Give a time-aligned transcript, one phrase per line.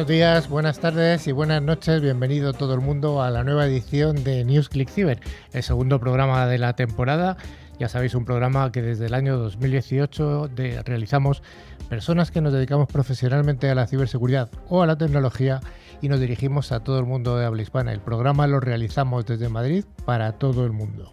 [0.00, 2.00] Buenos días, buenas tardes y buenas noches.
[2.00, 5.20] Bienvenido todo el mundo a la nueva edición de News Click Cyber,
[5.52, 7.36] el segundo programa de la temporada.
[7.78, 10.52] Ya sabéis, un programa que desde el año 2018
[10.86, 11.42] realizamos
[11.90, 15.60] personas que nos dedicamos profesionalmente a la ciberseguridad o a la tecnología
[16.00, 17.92] y nos dirigimos a todo el mundo de habla hispana.
[17.92, 21.12] El programa lo realizamos desde Madrid para todo el mundo.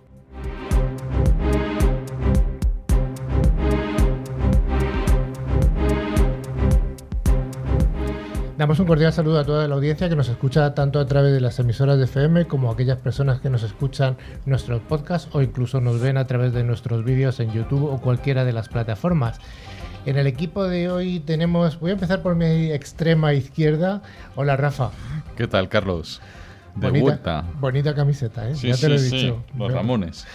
[8.58, 11.40] Damos un cordial saludo a toda la audiencia que nos escucha tanto a través de
[11.40, 15.80] las emisoras de FM como a aquellas personas que nos escuchan nuestros podcasts o incluso
[15.80, 19.38] nos ven a través de nuestros vídeos en YouTube o cualquiera de las plataformas.
[20.08, 24.02] En el equipo de hoy tenemos, voy a empezar por mi extrema izquierda.
[24.36, 24.90] Hola Rafa.
[25.36, 26.20] ¿Qué tal Carlos?
[26.74, 27.46] De bonita, vuelta.
[27.60, 28.56] Bonita camiseta, ¿eh?
[28.56, 29.44] ya te lo he dicho.
[29.56, 30.26] Los Ramones.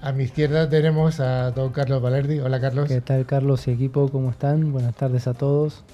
[0.00, 2.38] A mi izquierda tenemos a don Carlos Valerdi.
[2.38, 2.88] Hola Carlos.
[2.88, 4.08] ¿Qué tal Carlos y equipo?
[4.08, 4.72] ¿Cómo están?
[4.72, 5.84] Buenas tardes a todos.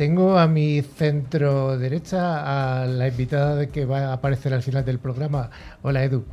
[0.00, 4.98] Tengo a mi centro derecha a la invitada que va a aparecer al final del
[4.98, 5.50] programa.
[5.82, 6.24] Hola Edu.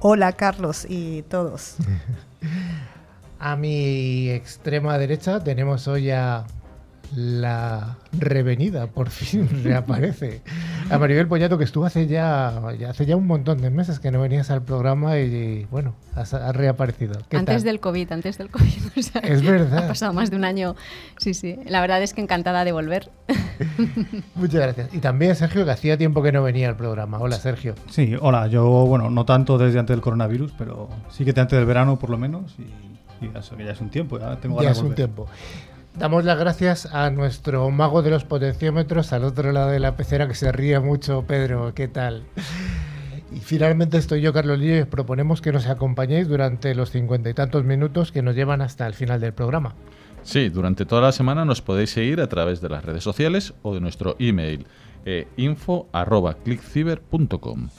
[0.00, 1.76] Hola Carlos y todos.
[3.38, 6.44] a mi extrema derecha tenemos hoy a
[7.14, 10.42] la revenida, por fin reaparece.
[10.90, 12.48] A Maribel Pollato, que estuvo hace ya,
[12.88, 17.20] hace ya un montón de meses que no venías al programa y, bueno, ha reaparecido.
[17.30, 18.96] Antes del COVID, antes del COVID.
[19.22, 19.84] es verdad.
[19.84, 20.76] Ha pasado más de un año.
[21.18, 21.58] Sí, sí.
[21.66, 23.10] La verdad es que encantada de volver.
[24.34, 24.94] Muchas gracias.
[24.94, 27.18] Y también Sergio, que hacía tiempo que no venía al programa.
[27.18, 27.74] Hola, Sergio.
[27.90, 28.46] Sí, hola.
[28.48, 32.10] Yo, bueno, no tanto desde antes del coronavirus, pero sí que antes del verano por
[32.10, 32.56] lo menos.
[32.58, 32.66] Y,
[33.36, 34.18] eso, que ya es un tiempo.
[34.18, 35.26] Ya, tengo ya es un tiempo.
[35.98, 40.28] Damos las gracias a nuestro mago de los potenciómetros al otro lado de la pecera
[40.28, 41.74] que se ríe mucho, Pedro.
[41.74, 42.22] ¿Qué tal?
[43.32, 47.30] Y finalmente estoy yo, Carlos Lío, y os proponemos que nos acompañéis durante los cincuenta
[47.30, 49.74] y tantos minutos que nos llevan hasta el final del programa.
[50.22, 53.74] Sí, durante toda la semana nos podéis seguir a través de las redes sociales o
[53.74, 54.68] de nuestro email
[55.04, 57.70] eh, info.clickciber.com.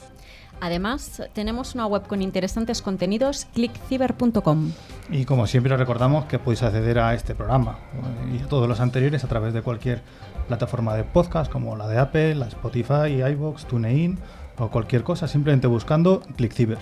[0.60, 4.72] Además, tenemos una web con interesantes contenidos, clickciber.com.
[5.10, 8.68] Y como siempre os recordamos que podéis acceder a este programa eh, y a todos
[8.68, 10.02] los anteriores a través de cualquier
[10.48, 14.18] plataforma de podcast como la de Apple, la Spotify, iVoox, TuneIn
[14.58, 16.78] o cualquier cosa, simplemente buscando ClickCiber.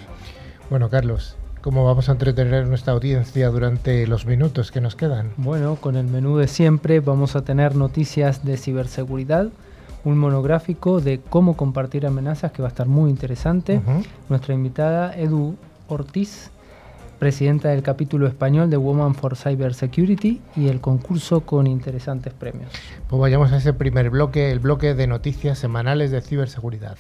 [0.71, 5.33] Bueno, Carlos, ¿Cómo vamos a entretener a nuestra audiencia durante los minutos que nos quedan?
[5.37, 9.49] Bueno, con el menú de siempre vamos a tener noticias de ciberseguridad,
[10.05, 13.81] un monográfico de cómo compartir amenazas que va a estar muy interesante.
[14.29, 15.57] Nuestra invitada Edu
[15.89, 16.51] Ortiz,
[17.19, 22.71] presidenta del capítulo español de Woman for Cyber Security y el concurso con interesantes premios.
[23.09, 26.97] Pues vayamos a ese primer bloque, el bloque de noticias semanales de ciberseguridad.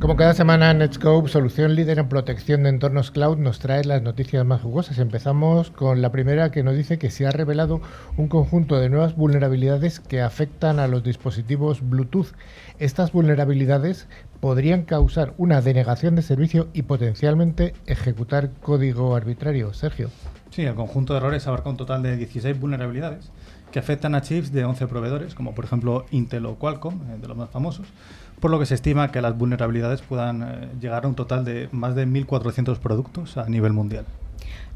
[0.00, 4.46] Como cada semana, Netscope, solución líder en protección de entornos cloud, nos trae las noticias
[4.46, 4.98] más jugosas.
[4.98, 7.82] Empezamos con la primera que nos dice que se ha revelado
[8.16, 12.28] un conjunto de nuevas vulnerabilidades que afectan a los dispositivos Bluetooth.
[12.78, 14.08] Estas vulnerabilidades
[14.40, 19.74] podrían causar una denegación de servicio y potencialmente ejecutar código arbitrario.
[19.74, 20.08] Sergio.
[20.48, 23.30] Sí, el conjunto de errores abarca un total de 16 vulnerabilidades
[23.70, 27.28] que afectan a chips de 11 proveedores, como por ejemplo Intel o Qualcomm, eh, de
[27.28, 27.86] los más famosos
[28.40, 31.68] por lo que se estima que las vulnerabilidades puedan eh, llegar a un total de
[31.72, 34.06] más de 1.400 productos a nivel mundial.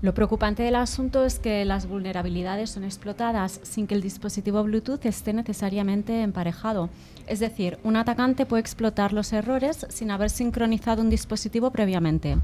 [0.04, 5.06] Lo preocupante del asunto es que las vulnerabilidades son explotadas sin que el dispositivo Bluetooth
[5.06, 6.90] esté necesariamente emparejado.
[7.26, 12.36] Es decir, un atacante puede explotar los errores sin haber sincronizado un dispositivo previamente.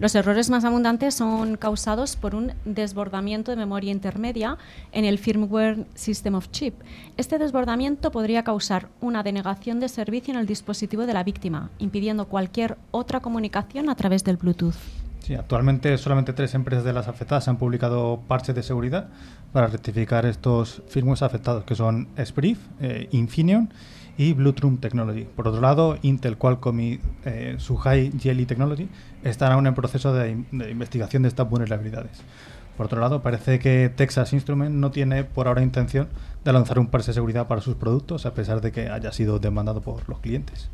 [0.00, 4.58] Los errores más abundantes son causados por un desbordamiento de memoria intermedia
[4.90, 6.74] en el firmware System of Chip.
[7.16, 12.26] Este desbordamiento podría causar una denegación de servicio en el dispositivo de la víctima, impidiendo
[12.26, 15.05] cualquier otra comunicación a través del Bluetooth.
[15.26, 19.08] Sí, actualmente solamente tres empresas de las afectadas han publicado parches de seguridad
[19.52, 23.68] para rectificar estos firmwares afectados, que son Spriff, eh, Infineon
[24.16, 25.24] y Bluetooth Technology.
[25.24, 28.88] Por otro lado, Intel, Qualcomm y eh, Suhai Jelly Technology
[29.24, 32.22] están aún en proceso de, de, investigación de estas vulnerabilidades.
[32.76, 36.06] Por otro lado, parece que Texas Instruments no tiene por ahora intención
[36.44, 39.40] de lanzar un parche de seguridad para sus productos, a pesar de que haya sido
[39.40, 40.70] demandado por los clientes.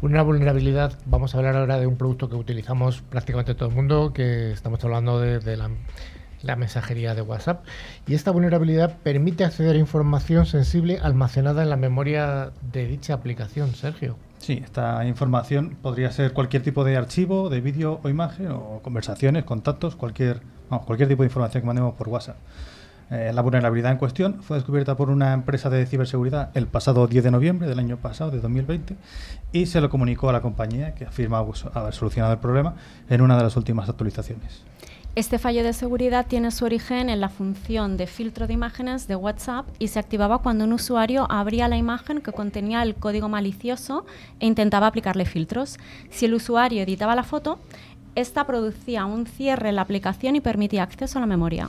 [0.00, 4.12] Una vulnerabilidad, vamos a hablar ahora de un producto que utilizamos prácticamente todo el mundo,
[4.12, 7.64] que estamos hablando de, la, mensajería de WhatsApp.
[8.06, 13.74] Y esta vulnerabilidad permite acceder a información sensible almacenada en la memoria de dicha aplicación,
[13.74, 14.16] Sergio.
[14.38, 19.42] Sí, esta información podría ser cualquier tipo de archivo, de vídeo o imagen, o conversaciones,
[19.42, 22.36] contactos, cualquier, cualquier tipo de información que mandemos por WhatsApp.
[23.10, 27.24] Eh, la vulnerabilidad en cuestión fue descubierta por una empresa de ciberseguridad el pasado 10
[27.24, 28.96] de noviembre del año pasado, de 2020,
[29.52, 32.74] y se lo comunicó a la compañía que afirma haber solucionado el problema
[33.08, 34.62] en una de las últimas actualizaciones.
[35.14, 39.16] Este fallo de seguridad tiene su origen en la función de filtro de imágenes de
[39.16, 44.06] WhatsApp y se activaba cuando un usuario abría la imagen que contenía el código malicioso
[44.38, 45.78] e intentaba aplicarle filtros.
[46.10, 47.58] Si el usuario editaba la foto,
[48.14, 51.68] esta producía un cierre en la aplicación y permitía acceso a la memoria.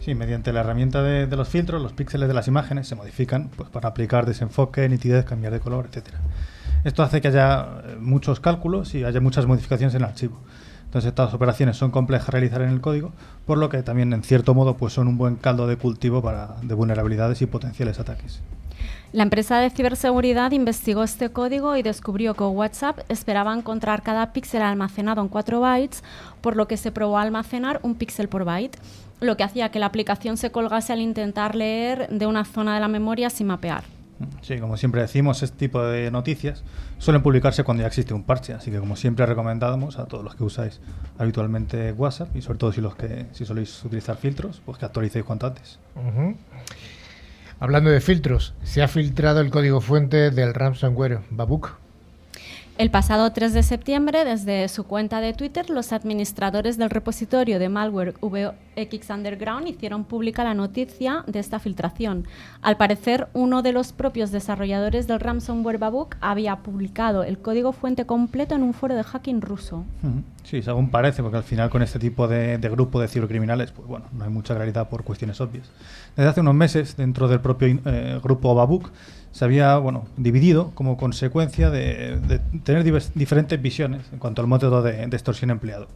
[0.00, 3.68] Sí, mediante la herramienta de, los filtros, los píxeles de las imágenes se modifican pues,
[3.68, 6.14] para aplicar desenfoque, nitidez, cambiar de color, etc.
[6.84, 10.40] Esto hace que haya eh, muchos cálculos y haya muchas modificaciones en el archivo.
[10.84, 13.12] Entonces estas operaciones son complejas de realizar en el código,
[13.44, 16.56] por lo que también en cierto modo pues son un buen caldo de cultivo para,
[16.62, 18.40] de vulnerabilidades y potenciales ataques.
[19.10, 24.60] La empresa de ciberseguridad investigó este código y descubrió que WhatsApp esperaba encontrar cada píxel
[24.60, 26.04] almacenado en 4 bytes,
[26.42, 28.78] por lo que se probó almacenar un píxel por byte,
[29.20, 32.80] lo que hacía que la aplicación se colgase al intentar leer de una zona de
[32.80, 33.82] la memoria sin mapear.
[34.42, 36.62] Sí, como siempre decimos, este tipo de noticias
[36.98, 40.34] suelen publicarse cuando ya existe un parche, así que como siempre recomendamos a todos los
[40.34, 40.80] que usáis
[41.16, 45.24] habitualmente WhatsApp y sobre todo si los que si soléis utilizar filtros, pues que actualicéis
[45.24, 45.78] cuanto antes.
[47.60, 51.76] Hablando de filtros, se ha filtrado el código fuente del ransomware Babook.
[52.78, 57.68] El pasado 3 de septiembre, desde su cuenta de Twitter, los administradores del repositorio de
[57.68, 62.28] malware VX Underground hicieron pública la noticia de esta filtración.
[62.62, 68.06] Al parecer, uno de los propios desarrolladores del ransomware Babook había publicado el código fuente
[68.06, 69.84] completo en un foro de hacking ruso.
[70.44, 74.06] Sí, según parece, porque al final con este tipo de, grupo de cibercriminales, pues bueno,
[74.12, 75.68] no hay mucha claridad por cuestiones obvias.
[76.14, 78.92] Desde hace unos meses, dentro del propio eh, grupo Babook,
[79.32, 82.84] se había bueno, dividido como consecuencia de, tener
[83.14, 85.88] diferentes visiones en cuanto al método de, extorsión empleado.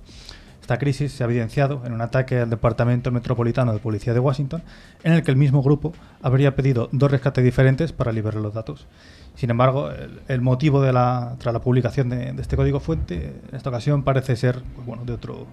[0.60, 4.62] Esta crisis se ha evidenciado en un ataque al Departamento Metropolitano de Policía de Washington,
[5.02, 5.92] en el que el mismo grupo
[6.22, 8.86] habría pedido dos rescates diferentes para liberar los datos.
[9.34, 9.90] Sin embargo,
[10.28, 14.86] el, motivo tras la publicación de, este código fuente, en esta ocasión parece ser pues,
[14.86, 15.46] bueno, de, otro,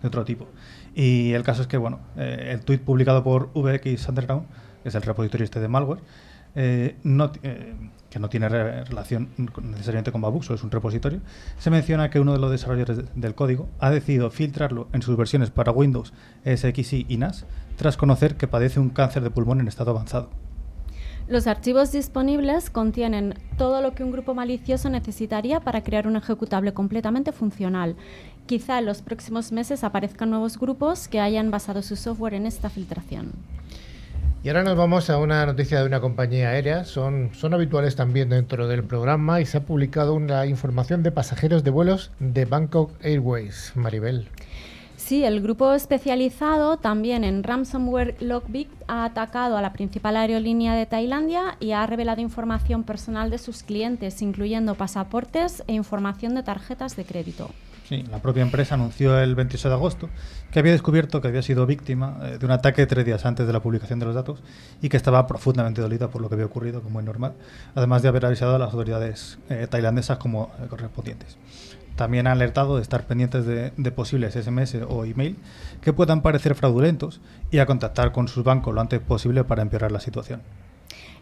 [0.00, 0.46] de otro tipo.
[0.94, 4.46] Y el caso es que bueno, eh, el tuit publicado por VX Underground,
[4.82, 6.00] que es el repositorio este de malware,
[6.54, 6.96] eh,
[7.42, 7.74] eh,
[8.10, 11.20] que no tiene relación necesariamente con solo es un repositorio,
[11.58, 15.50] se menciona que uno de los desarrolladores del código ha decidido filtrarlo en sus versiones
[15.50, 16.12] para Windows,
[16.44, 17.46] SXI y NAS,
[17.76, 20.28] tras conocer que padece un cáncer de pulmón en estado avanzado.
[21.28, 26.74] Los archivos disponibles contienen todo lo que un grupo malicioso necesitaría para crear un ejecutable
[26.74, 27.96] completamente funcional.
[28.46, 32.68] Quizá en los próximos meses aparezcan nuevos grupos que hayan basado su software en esta
[32.68, 33.32] filtración.
[34.44, 36.84] Y ahora nos vamos a una noticia de una compañía aérea.
[36.84, 41.62] Son, son habituales también dentro del programa y se ha publicado una información de pasajeros
[41.62, 43.70] de vuelos de Bangkok Airways.
[43.76, 44.26] Maribel.
[44.96, 50.86] Sí, el grupo especializado también en ransomware Lockbit ha atacado a la principal aerolínea de
[50.86, 56.96] Tailandia y ha revelado información personal de sus clientes, incluyendo pasaportes e información de tarjetas
[56.96, 57.48] de crédito.
[58.00, 60.08] La propia empresa anunció el 28 de agosto
[60.50, 63.52] que había descubierto que había sido víctima eh, de un ataque tres días antes de
[63.52, 64.42] la publicación de los datos
[64.80, 67.34] y que estaba profundamente dolida por lo que había ocurrido, como es normal,
[67.74, 71.36] además de haber avisado a las autoridades eh, tailandesas como eh, correspondientes.
[71.96, 75.36] También ha alertado de estar pendientes de, posibles SMS o email
[75.82, 77.20] que puedan parecer fraudulentos
[77.50, 80.40] y a contactar con sus bancos lo antes posible para empeorar la situación.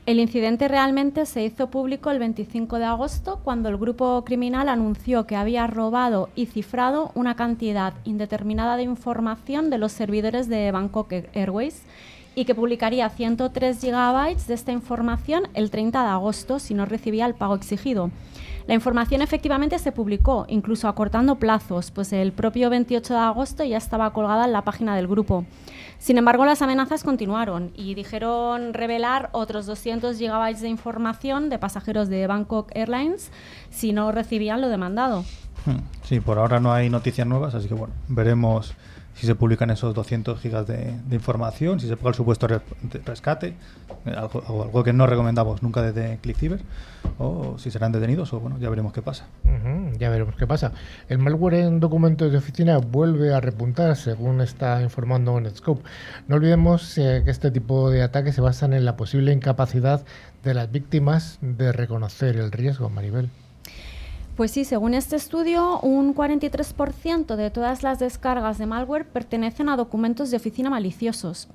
[0.06, 5.26] El incidente realmente se hizo público el 25 de agosto cuando el grupo criminal anunció
[5.26, 11.12] que había robado y cifrado una cantidad indeterminada de información de los servidores de Bangkok
[11.34, 11.82] Airways
[12.34, 17.26] y que publicaría 103 gigabytes de esta información el 30 de agosto si no recibía
[17.26, 18.10] el pago exigido.
[18.70, 23.76] La información efectivamente se publicó, incluso acortando plazos, pues el propio 28 de agosto ya
[23.76, 25.44] estaba colgada en la página del grupo.
[25.98, 32.08] Sin embargo, las amenazas continuaron y dijeron revelar otros 200 gigabytes de información de pasajeros
[32.08, 33.32] de Bangkok Airlines
[33.70, 35.24] si no recibían lo demandado.
[35.66, 35.80] Hmm.
[36.04, 38.74] Sí, por ahora no hay noticias nuevas, así que bueno, veremos
[39.14, 42.46] si se publican esos 200 gigas de, información, si se paga el supuesto
[43.04, 43.54] rescate,
[44.06, 46.60] eh, algo, algo, que no recomendamos nunca desde ClickCiber,
[47.18, 49.26] o si serán detenidos, o bueno, ya veremos qué pasa.
[49.98, 50.72] ya veremos qué pasa.
[51.08, 55.82] El malware en documentos de oficina vuelve a repuntar, según está informando Netscope.
[56.28, 60.04] No olvidemos eh, que este tipo de ataques se basan en la posible incapacidad
[60.42, 63.30] de las víctimas de reconocer el riesgo, Maribel.
[64.40, 69.76] Pues sí, según este estudio, un 43% de todas las descargas de malware pertenecen a
[69.76, 71.48] documentos de oficina maliciosos.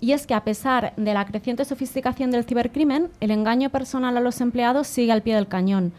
[0.00, 4.20] Y es que a pesar de la creciente sofisticación del cibercrimen, el engaño personal a
[4.20, 5.92] los empleados sigue al pie del cañón.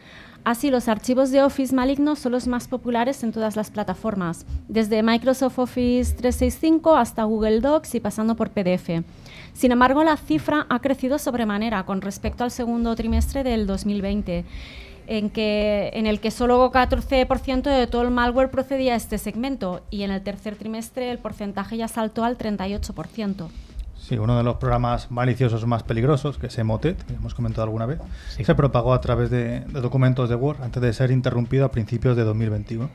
[0.43, 5.01] Así, los archivos de Office malignos son los más populares en todas las plataformas, desde
[5.01, 9.01] Microsoft Office 365 hasta Google Docs y pasando por PDF.
[9.53, 14.43] Sin embargo, la cifra ha crecido sobremanera con respecto al segundo trimestre del 2020,
[15.07, 19.81] en, que, en el que solo 14% de todo el malware procedía a este segmento
[19.89, 23.47] y en el tercer trimestre el porcentaje ya saltó al 38%.
[24.03, 27.85] Sí, uno de los programas maliciosos más peligrosos, que es Emotet, que hemos comentado alguna
[27.85, 31.71] vez, se propagó a través de, de, documentos de Word antes de ser interrumpido a
[31.71, 32.89] principios de 2021.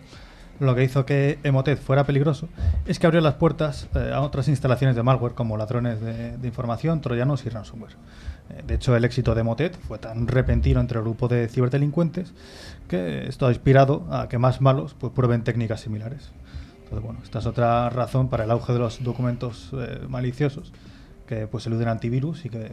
[0.61, 2.49] Lo que hizo que Emotet fuera peligroso
[2.85, 6.47] es que abrió las puertas eh, a otras instalaciones de malware como ladrones de, de
[6.47, 7.97] información, troyanos y ransomware.
[8.67, 12.33] De hecho, el éxito de Emotet fue tan repentino entre el grupo de ciberdelincuentes
[12.88, 16.31] que esto ha inspirado a que más malos pues, prueben técnicas similares.
[16.85, 20.73] Entonces, bueno, esta es otra razón para el auge de los documentos eh, maliciosos
[21.26, 22.71] que pues eluden antivirus y que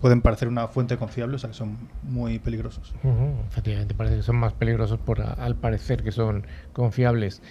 [0.00, 2.94] pueden parecer una fuente confiable, o sea que son muy peligrosos.
[3.02, 3.46] Uh -huh.
[3.48, 7.42] Efectivamente, parece que son más peligrosos por al parecer que son confiables.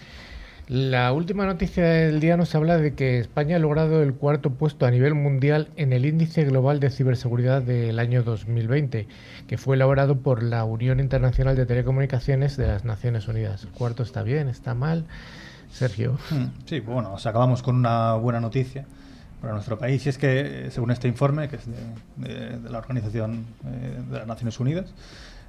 [0.67, 4.85] La última noticia del día nos habla de que España ha logrado el cuarto puesto
[4.85, 9.07] a nivel mundial en el índice global de ciberseguridad del año 2020,
[9.47, 13.63] que fue elaborado por la Unión Internacional de Telecomunicaciones de las Naciones Unidas.
[13.63, 14.49] ¿El cuarto está bien?
[14.49, 15.05] ¿Está mal?
[15.71, 16.17] Sergio.
[16.65, 18.85] Sí, bueno, o sea, acabamos con una buena noticia
[19.39, 21.65] para nuestro país y es que, según este informe, que es
[22.17, 24.93] de la Organización eh, de las Naciones Unidas,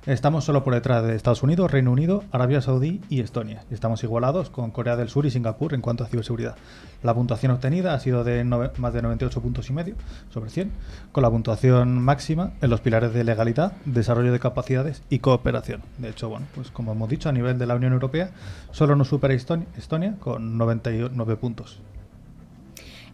[0.07, 3.65] estamos solo por detrás de Estados Unidos, Reino Unido, Arabia Saudí y Estonia.
[3.71, 6.57] Y estamos igualados con Corea del Sur y Singapur en cuanto a ciberseguridad.
[7.03, 9.95] La puntuación obtenida ha sido de más de 98 puntos y medio
[10.33, 10.71] sobre 100,
[11.13, 15.83] con la puntuación máxima en los pilares de legalidad, desarrollo de capacidades y cooperación.
[15.99, 18.31] De hecho, bueno, pues como hemos dicho, a nivel de la Unión Europea,
[18.71, 21.81] solo nos supera Estonia, Estonia con 99 puntos.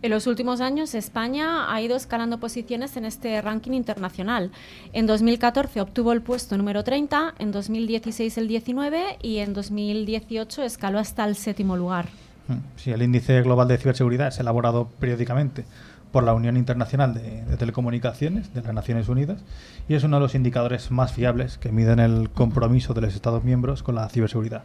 [0.04, 4.50] En los últimos años, España ha ido escalando posiciones en este ranking internacional.
[4.92, 10.98] En 2014 obtuvo el puesto número 30, en 2016 el 19 y en 2018 escaló
[10.98, 12.08] hasta el séptimo lugar.
[12.76, 15.64] Sí, el índice global de ciberseguridad es elaborado periódicamente
[16.12, 19.42] por la Unión Internacional de, Telecomunicaciones de las Naciones Unidas
[19.88, 23.42] y es uno de los indicadores más fiables que miden el compromiso de los Estados
[23.42, 24.64] miembros con la ciberseguridad.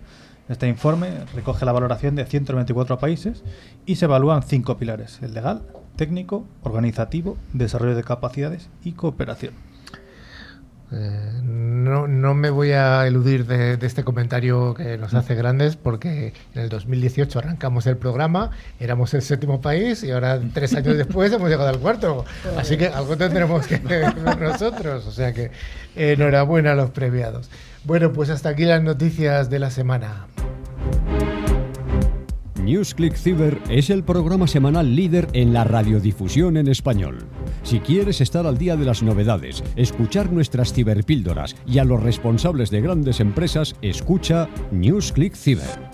[0.50, 3.44] Este informe recoge la valoración de 124 países
[3.86, 5.62] y se evalúan cinco pilares, el legal,
[5.96, 9.54] técnico, organizativo, desarrollo de capacidades y cooperación.
[10.92, 15.76] Eh, no, no, me voy a eludir de, de, este comentario que nos hace grandes
[15.76, 20.98] porque en el 2018 arrancamos el programa, éramos el séptimo país y ahora tres años
[20.98, 22.26] después hemos llegado al cuarto.
[22.58, 23.80] Así que algo tendremos que
[24.40, 25.06] nosotros.
[25.06, 25.52] O sea que
[25.96, 27.52] eh, enhorabuena a los premiados.
[27.86, 30.28] Bueno, pues hasta aquí las noticias de la semana.
[32.70, 37.26] NewsClick Cyber es el programa semanal líder en la radiodifusión en español.
[37.64, 42.70] Si quieres estar al día de las novedades, escuchar nuestras ciberpíldoras y a los responsables
[42.70, 45.89] de grandes empresas, escucha NewsClick Cyber.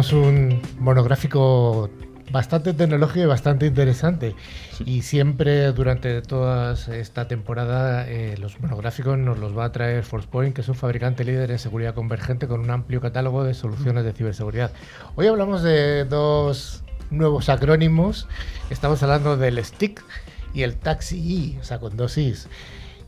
[0.00, 1.90] Hoy traemos un monográfico
[2.32, 4.34] bastante tecnológico y bastante interesante.
[4.72, 4.84] Sí.
[4.86, 10.54] Y siempre durante toda esta temporada eh, los monográficos nos los va a traer ForcePoint,
[10.54, 14.14] que es un fabricante líder en seguridad convergente con un amplio catálogo de soluciones de
[14.14, 14.72] ciberseguridad.
[15.16, 18.26] Hoy hablamos de dos nuevos acrónimos.
[18.70, 20.02] Estamos hablando del STIC
[20.54, 22.48] y el Taxi E, o sea, con dos Is.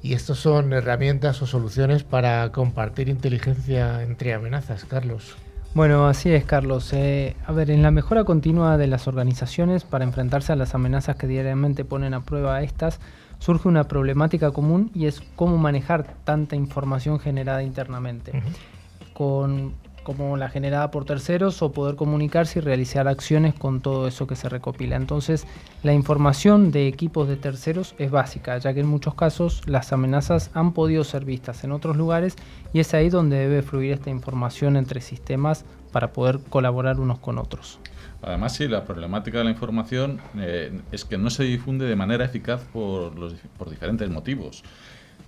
[0.03, 5.37] Y estos son herramientas o soluciones para compartir inteligencia entre amenazas, Carlos.
[5.75, 6.93] Bueno, así es, Carlos.
[6.93, 11.17] Eh, a ver, en la mejora continua de las organizaciones para enfrentarse a las amenazas
[11.17, 13.01] que diariamente ponen a prueba a estas,
[13.39, 18.33] surge una problemática común y es cómo manejar tanta información generada internamente.
[18.33, 19.13] Uh -huh.
[19.15, 19.73] Con
[20.03, 24.37] como la generada por terceros o poder comunicarse y realizar acciones con todo eso que
[24.37, 24.97] se recopila.
[24.97, 25.47] Entonces,
[25.83, 30.51] la información de equipos de terceros es básica, ya que en muchos casos las amenazas
[30.55, 32.37] han podido ser vistas en otros lugares
[32.73, 37.39] y es ahí donde debe fluir esta información entre sistemas para poder colaborar unos con
[37.39, 37.79] otros.
[38.23, 42.25] Además, sí, la problemática de la información eh, es que no se difunde de manera
[42.25, 44.63] eficaz por, los, por diferentes motivos.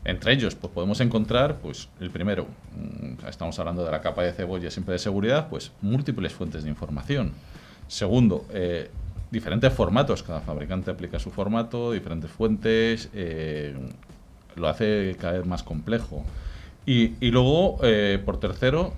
[0.04, 2.46] Entre ellos, pues podemos encontrar, pues, el primero,
[3.26, 7.32] estamos hablando de la capa de cebolla siempre de seguridad, pues múltiples fuentes de información.
[7.88, 8.90] Segundo, eh,
[9.30, 13.74] diferentes formatos, cada fabricante aplica su formato, diferentes fuentes, eh,
[14.56, 16.22] lo hace cada vez más complejo.
[16.84, 18.92] Y, y luego, eh, por tercero,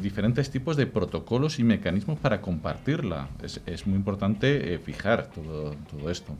[0.00, 3.28] diferentes tipos de protocolos y mecanismos para compartirla.
[3.42, 6.32] Es, es muy importante fijar todo, todo esto.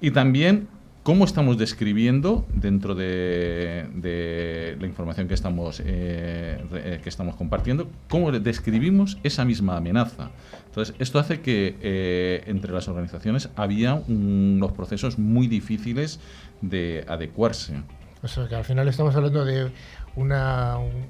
[0.00, 0.68] Y también
[1.02, 7.88] cómo estamos describiendo dentro de, de la información que estamos, eh, eh, que estamos compartiendo,
[8.08, 10.30] cómo describimos esa misma amenaza.
[10.66, 16.20] Entonces, esto hace que eh, entre las organizaciones había unos procesos muy difíciles
[16.60, 17.74] de adecuarse.
[18.22, 19.72] O sea, que al final estamos hablando de
[20.16, 21.06] una, un-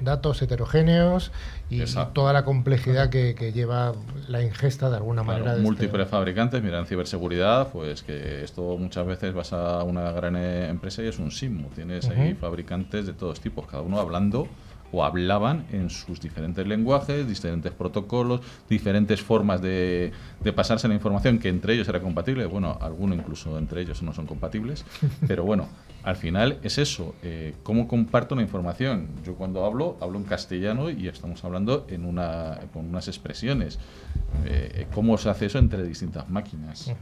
[0.00, 1.32] datos heterogéneos
[1.70, 2.12] y Exacto.
[2.12, 3.92] toda la complejidad que, que lleva
[4.28, 5.52] la ingesta de alguna Claro, manera.
[5.54, 10.12] de este- múltiples fabricantes, mira, en ciberseguridad, pues que esto muchas veces vas a una
[10.12, 11.68] gran eh, empresa y es un sismo.
[11.74, 14.46] Tienes ahí fabricantes de todos tipos, cada uno hablando
[14.94, 21.38] o hablaban en sus diferentes lenguajes, diferentes protocolos, diferentes formas de, de pasarse la información
[21.38, 22.46] que entre ellos era compatible.
[22.46, 24.84] Bueno, algunos incluso entre ellos no son compatibles,
[25.26, 25.68] pero bueno,
[26.04, 29.08] al final es eso, eh, cómo comparto la información.
[29.24, 33.78] Yo cuando hablo, hablo en castellano y estamos hablando en una, con unas expresiones.
[34.44, 36.92] Eh, ¿Cómo se hace eso entre distintas máquinas?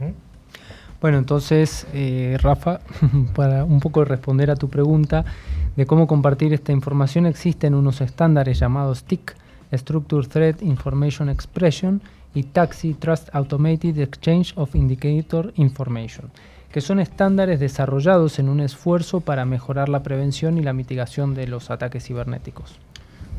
[1.01, 2.79] Bueno, entonces, eh, Rafa,
[3.35, 5.25] para un poco responder a tu pregunta
[5.75, 9.35] de cómo compartir esta información, existen unos estándares llamados TIC,
[9.73, 12.01] Structure Thread Information Expression,
[12.35, 16.31] y TAXI, Trust Automated Exchange of Indicator Information,
[16.71, 21.47] que son estándares desarrollados en un esfuerzo para mejorar la prevención y la mitigación de
[21.47, 22.75] los ataques cibernéticos.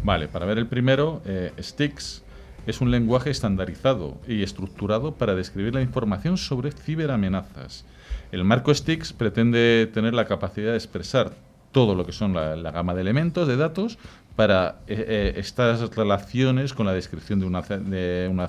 [0.04, 2.22] Vale, para ver el primero, eh, STIX
[2.66, 7.84] es un lenguaje estandarizado y estructurado para describir la información sobre ciberamenazas.
[8.32, 11.32] El marco STIX pretende tener la capacidad de expresar
[11.74, 13.98] todo lo que son la, gama de elementos, de datos,
[14.36, 18.48] para eh, eh, estas relaciones con la descripción de una,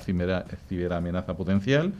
[0.69, 1.91] ciberamenaza potencial.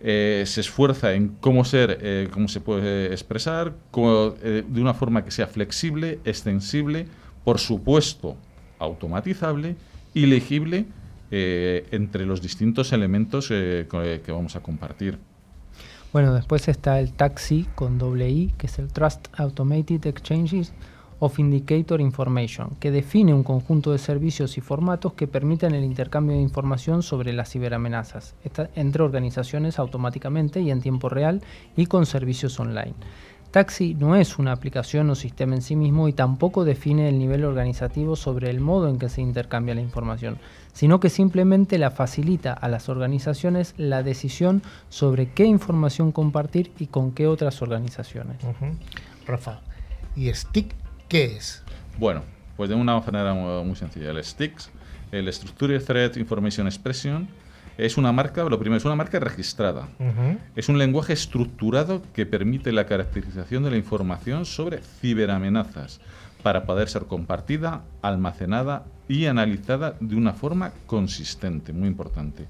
[0.00, 5.48] Eh, se esfuerza en cómo ser, cómo se puede expresar, de una forma que sea
[5.48, 7.06] flexible, extensible,
[7.44, 8.36] por supuesto,
[8.78, 9.74] automatizable
[10.14, 10.86] y legible
[11.30, 15.18] entre los distintos elementos que vamos a compartir.
[16.16, 20.72] Bueno, después está el TAXI con doble I, que es el Trust Automated Exchanges
[21.18, 26.34] of Indicator Information, que define un conjunto de servicios y formatos que permiten el intercambio
[26.34, 28.34] de información sobre las ciberamenazas
[28.76, 31.42] entre organizaciones automáticamente y en tiempo real
[31.76, 32.94] y con servicios online.
[33.50, 37.44] Taxi no es una aplicación o sistema en sí mismo y tampoco define el nivel
[37.44, 40.38] organizativo sobre el modo en que se intercambia la información,
[40.76, 44.60] sino que simplemente la facilita a las organizaciones la decisión
[44.90, 48.36] sobre qué información compartir y con qué otras organizaciones.
[49.26, 49.60] Rafa,
[50.14, 50.74] ¿y STIC
[51.08, 51.62] qué es?
[51.98, 52.24] Bueno,
[52.58, 54.10] pues de una manera mu- muy sencilla.
[54.10, 54.68] El STIX,
[55.12, 57.26] el Structured Threat Information Expression,
[57.78, 59.88] es una marca, lo primero, es una marca registrada.
[60.56, 66.00] Es un lenguaje estructurado que permite la caracterización de la información sobre ciberamenazas
[66.42, 72.44] para poder ser compartida, almacenada y analizada de una forma consistente, muy importante.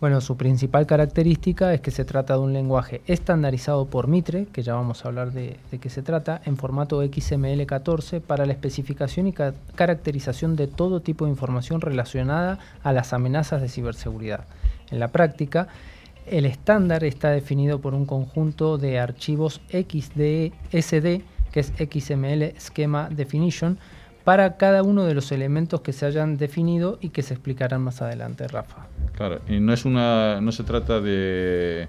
[0.00, 4.62] Bueno, su principal característica es que se trata de un lenguaje estandarizado por Mitre, que
[4.62, 9.28] ya vamos a hablar de, de qué se trata, en formato XML14 para la especificación
[9.28, 14.44] y ca- caracterización de todo tipo de información relacionada a las amenazas de ciberseguridad.
[14.90, 15.68] En la práctica,
[16.26, 23.78] el estándar está definido por un conjunto de archivos XDSD, que es XML Schema Definition,
[24.24, 28.00] para cada uno de los elementos que se hayan definido y que se explicarán más
[28.02, 28.86] adelante, Rafa.
[29.16, 31.88] Claro, y no es una, no se trata de,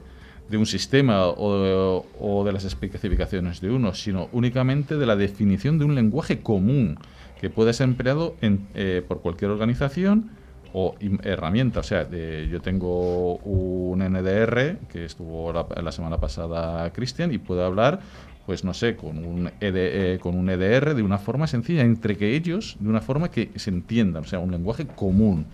[0.50, 5.80] de un sistema o, o de las especificaciones de uno, sino únicamente de la definición
[5.80, 6.98] de un lenguaje común
[7.40, 10.30] que puede ser empleado en, eh, por cualquier organización
[10.74, 11.80] o herramienta.
[11.80, 17.38] O sea, de- yo tengo un NDR que estuvo la, la semana pasada Cristian y
[17.38, 18.02] puedo hablar,
[18.46, 22.78] pues no sé, con un, ED eh, EDR de una forma sencilla, entre que ellos,
[22.80, 25.48] de una forma que se entiendan, o sea, un lenguaje común.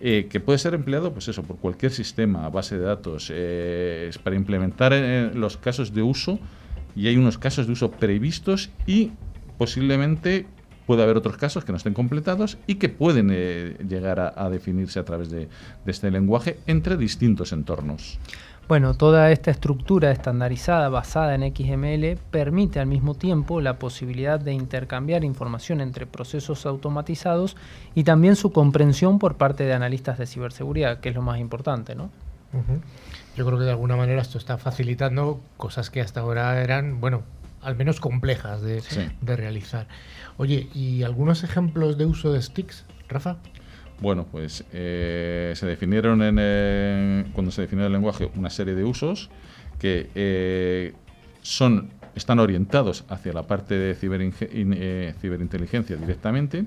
[0.00, 4.36] eh, que puede ser empleado, pues eso, por cualquier sistema, base de datos, eh, para
[4.36, 6.38] implementar eh, los casos de uso
[6.96, 9.12] y hay unos casos de uso previstos y
[9.56, 10.46] posiblemente
[10.86, 13.28] puede haber otros casos que no estén completados y que pueden
[13.88, 15.48] llegar a, definirse a través de
[15.86, 18.18] este lenguaje entre distintos entornos.
[18.66, 24.54] Bueno, toda esta estructura estandarizada basada en XML permite al mismo tiempo la posibilidad de
[24.54, 27.56] intercambiar información entre procesos automatizados
[27.94, 31.94] y también su comprensión por parte de analistas de ciberseguridad, que es lo más importante,
[31.94, 32.10] ¿no?
[33.36, 37.22] Yo creo que de alguna manera esto está facilitando cosas que hasta ahora eran, bueno,
[37.60, 39.08] al menos complejas de, Sí.
[39.20, 39.88] de realizar.
[40.38, 43.36] Oye, ¿y algunos ejemplos de uso de sticks, Rafa?
[44.00, 48.84] Bueno, pues eh, se definieron en, eh, cuando se definió el lenguaje una serie de
[48.84, 49.30] usos
[49.78, 50.92] que eh,
[51.42, 56.64] son están orientados hacia la parte de eh, ciberinteligencia directamente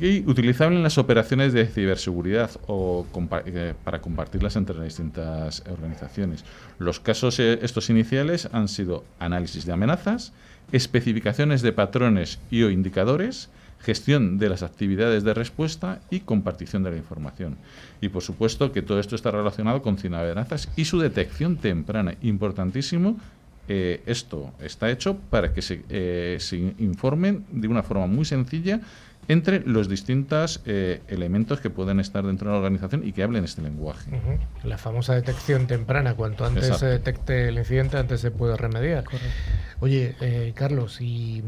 [0.00, 3.06] y utilizables en las operaciones de ciberseguridad o
[3.46, 6.44] eh, para compartirlas entre las distintas organizaciones.
[6.78, 10.32] Los casos eh, estos iniciales han sido análisis de amenazas,
[10.72, 13.50] especificaciones de patrones y o indicadores,
[13.84, 17.56] gestión de las actividades de respuesta y compartición de la información.
[18.00, 22.14] Y por supuesto que todo esto está relacionado con ciberamenazas y su detección temprana.
[22.22, 23.16] Importantísimo
[23.68, 28.80] eh, esto está hecho para que se, se, informen de una forma muy sencilla
[29.28, 33.44] entre los distintos eh, elementos que pueden estar dentro de la organización y que hablen
[33.44, 34.10] este lenguaje.
[34.62, 39.04] La famosa detección temprana, cuanto antes se detecte el incidente, antes se puede remediar.
[39.80, 41.42] Oye, eh, Carlos, ¿y,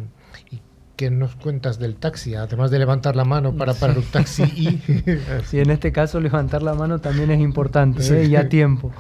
[0.96, 2.35] qué nos cuentas del taxi?
[2.35, 4.78] Además de levantar la mano para parar un taxi y...
[5.44, 8.26] sí, en este caso levantar la mano también es importante ¿eh?
[8.26, 8.90] y a tiempo.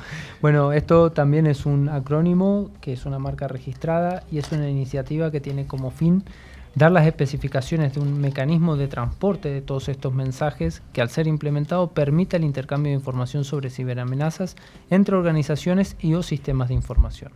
[0.42, 5.30] Bueno, esto también es un acrónimo que es una marca registrada y es una iniciativa
[5.30, 6.24] que tiene como fin
[6.76, 11.26] dar las especificaciones de un mecanismo de transporte de todos estos mensajes que al ser
[11.26, 14.56] implementado permita el intercambio de información sobre ciberamenazas
[14.90, 17.32] entre organizaciones y o sistemas de información.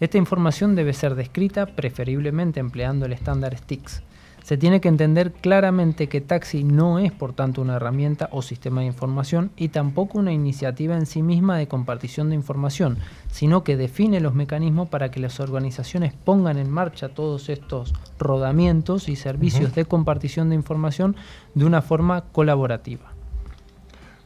[0.00, 4.02] Esta información debe ser descrita preferiblemente empleando el estándar STIX,
[4.46, 8.80] se tiene que entender claramente que Taxi no es por tanto una herramienta o sistema
[8.82, 12.96] de información y tampoco una iniciativa en sí misma de compartición de información,
[13.28, 19.08] sino que define los mecanismos para que las organizaciones pongan en marcha todos estos rodamientos
[19.08, 21.16] y servicios de compartición de información
[21.56, 23.14] de una forma colaborativa.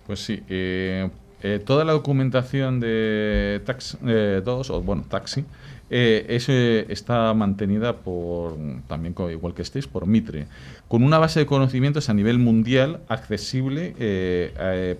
[0.06, 1.09] Pues sí, eh,
[1.42, 5.44] eh, toda la documentación de Tax 2, eh, o bueno, Taxi,
[5.92, 10.46] eh, está mantenida por, también igual que estéis, por Mitre,
[10.87, 13.94] con una base de conocimientos a nivel mundial accesible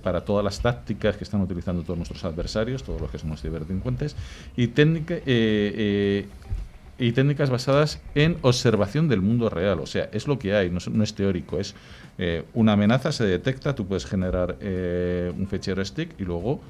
[0.03, 4.17] para todas las tácticas que están utilizando todos nuestros adversarios, todos los que somos ciberdelincuentes,
[4.57, 5.17] y, técnica,
[7.01, 9.81] y técnicas basadas en observación del mundo real.
[9.81, 11.75] O sea, es lo que hay, no es, teórico, es
[12.55, 16.61] una amenaza, se detecta, tú puedes generar un fichero stick y luego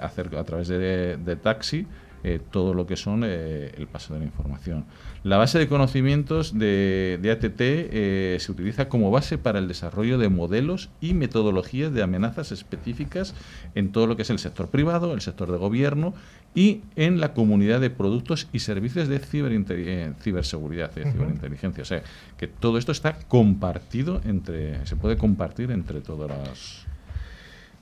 [0.00, 1.86] hacer a través de, de taxi
[2.22, 4.84] eh, todo lo que son eh, el paso de la información.
[5.22, 10.30] La base de conocimientos de, ATT eh, se utiliza como base para el desarrollo de
[10.30, 13.34] modelos y metodologías de amenazas específicas
[13.74, 16.14] en todo lo que es el sector privado, el sector de gobierno
[16.54, 21.82] y en la comunidad de productos y servicios de ciberseguridad, de ciberinteligencia.
[21.82, 22.02] O sea,
[22.38, 26.86] que todo esto está compartido entre, se puede compartir entre todas las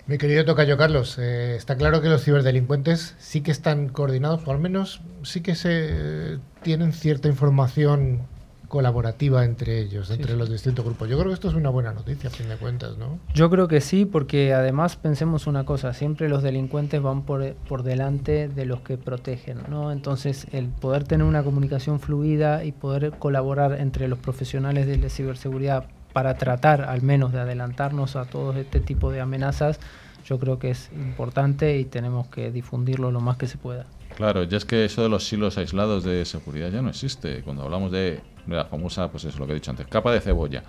[0.09, 4.51] mi querido Tocayo Carlos, eh, está claro que los ciberdelincuentes sí que están coordinados, o
[4.51, 8.23] al menos sí que se tienen cierta información
[8.69, 11.11] colaborativa entre ellos, entre los distintos grupos.
[11.11, 13.19] Yo creo que esto es una buena noticia, a fin de cuentas, ¿no?
[13.35, 17.83] Yo creo que sí, porque además pensemos una cosa, siempre los delincuentes van por, por
[17.83, 19.93] delante de los que protegen, ¿no?
[19.93, 25.11] Entonces, el poder tener una comunicación fluida y poder colaborar entre los profesionales de la
[25.11, 25.85] ciberseguridad
[26.19, 29.79] para tratar al menos de adelantarnos a todo este tipo de amenazas,
[30.27, 33.87] yo creo que es importante y tenemos que difundirlo lo más que se pueda.
[34.17, 37.43] Claro, ya es que eso de los silos aislados de seguridad ya no existe.
[37.43, 40.65] Cuando hablamos de, la famosa, pues es lo que he dicho antes, capa de cebolla,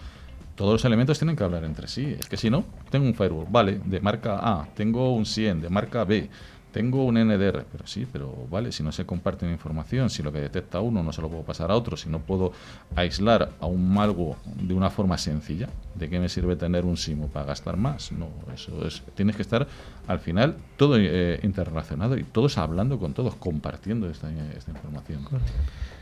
[0.54, 2.16] todos los elementos tienen que hablar entre sí.
[2.20, 5.70] Es que si no, tengo un firewall, vale, de marca A, tengo un 100 de
[5.72, 6.30] marca B,
[6.72, 10.32] tengo un NDR, pero sí, pero vale, si no se comparte una información, si lo
[10.32, 12.52] que detecta uno no se lo puedo pasar a otro, si no puedo
[12.96, 17.28] aislar a un malgo de una forma sencilla, ¿de qué me sirve tener un SIMO
[17.28, 18.12] para gastar más?
[18.12, 19.68] No, eso es, tienes que estar
[20.08, 25.28] al final todo eh, interrelacionado y todos hablando con todos, compartiendo esta, esta información.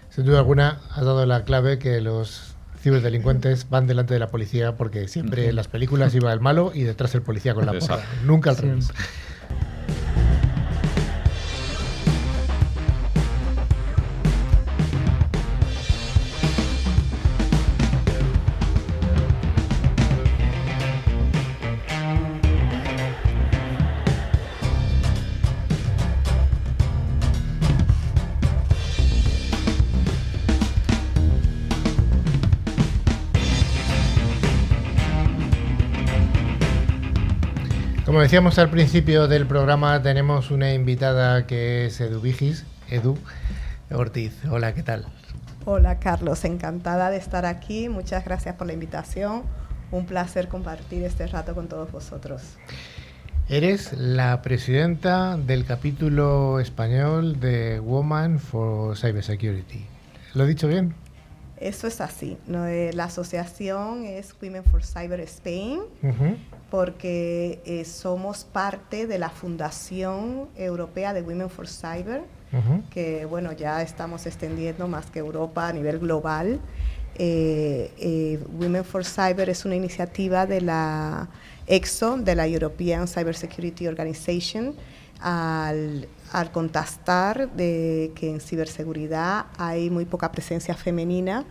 [0.10, 4.76] Sin duda alguna, has dado la clave que los ciberdelincuentes van delante de la policía
[4.76, 8.00] porque siempre en las películas iba el malo y detrás el policía con la porra,
[8.26, 8.92] nunca al revés.
[38.28, 43.18] Decíamos al principio del programa, tenemos una invitada que es Edu Vigis, Edu
[43.90, 44.34] Ortiz.
[44.52, 45.06] Hola, ¿qué tal?
[45.64, 46.44] Hola, Carlos.
[46.44, 47.88] Encantada de estar aquí.
[47.88, 49.44] Muchas gracias por la invitación.
[49.92, 52.42] Un placer compartir este rato con todos vosotros.
[53.48, 59.86] Eres la presidenta del capítulo español de Woman for Cybersecurity.
[60.34, 60.94] ¿Lo he dicho bien?
[61.60, 62.38] Eso es así.
[62.50, 65.80] Eh, la asociación es Women for Cyber Spain,
[66.70, 72.24] porque eh, somos parte de la Fundación Europea de Women for Cyber,
[72.90, 76.60] que bueno, ya estamos extendiendo más que Europa a nivel global.
[77.16, 81.30] Eh, eh, Women for Cyber es una iniciativa de la
[81.68, 84.76] EXO, de la European Cyber Security Organization,
[85.20, 91.46] al, al contestar de que en ciberseguridad hay muy poca presencia femenina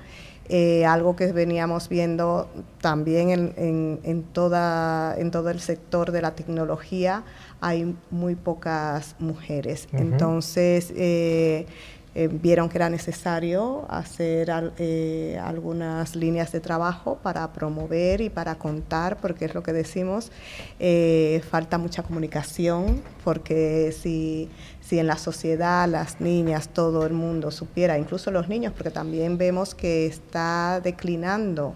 [0.48, 2.48] eh, algo que veníamos viendo
[2.80, 7.24] también en, en, toda, en todo el sector de la tecnología,
[7.60, 9.88] hay muy pocas mujeres.
[9.92, 11.66] Entonces, eh,
[12.14, 19.18] eh, vieron que era necesario hacer algunas líneas de trabajo para promover y para contar,
[19.18, 20.30] porque es lo que decimos,
[21.50, 24.48] falta mucha comunicación, porque si,
[24.86, 29.36] si en la sociedad las niñas, todo el mundo supiera, incluso los niños, porque también
[29.36, 31.74] vemos que está declinando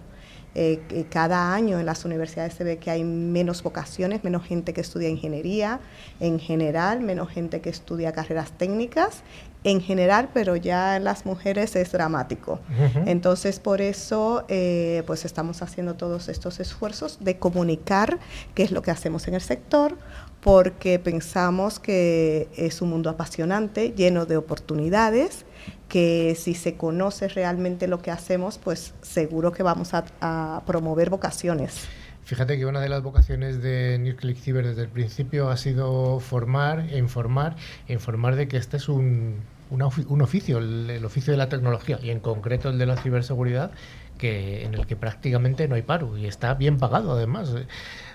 [0.56, 4.80] eh, cada año en las universidades se ve que hay menos vocaciones, menos gente que
[4.80, 5.78] estudia ingeniería
[6.18, 9.22] en general, menos gente que estudia carreras técnicas
[9.62, 12.58] en general, pero ya en las mujeres es dramático.
[13.06, 18.18] Entonces, por eso, eh, pues estamos haciendo todos estos esfuerzos de comunicar
[18.54, 19.98] qué es lo que hacemos en el sector,
[20.40, 25.44] porque pensamos que es un mundo apasionante, lleno de oportunidades,
[25.88, 31.86] que si se conoce realmente lo que hacemos, pues seguro que vamos a, promover vocaciones.
[32.24, 36.86] Fíjate que una de las vocaciones de Nucleic Cyber desde el principio ha sido formar
[36.92, 37.56] informar,
[37.88, 39.82] informar de que este es un, un
[40.22, 43.72] oficio, el, oficio de la tecnología, y en concreto el de la ciberseguridad,
[44.16, 47.52] que, en el que prácticamente no hay paro y está bien pagado además.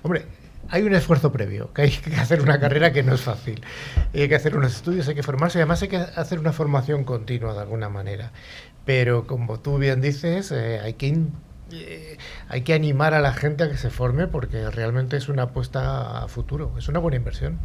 [0.02, 0.26] Hombre,
[0.70, 3.62] hay un esfuerzo previo, que hay que hacer una carrera que no es fácil.
[4.14, 7.04] Hay que hacer unos estudios, hay que formarse y además hay que hacer una formación
[7.04, 8.32] continua de alguna manera.
[8.86, 11.18] Pero como tú bien dices, eh, hay que
[11.72, 15.44] eh, hay que animar a la gente a que se forme porque realmente es una
[15.44, 17.60] apuesta a futuro, es una buena inversión.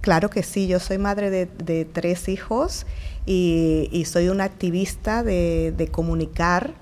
[0.00, 2.86] Claro que sí, yo soy madre de, tres hijos
[3.24, 6.74] y, soy una activista de, de comunicar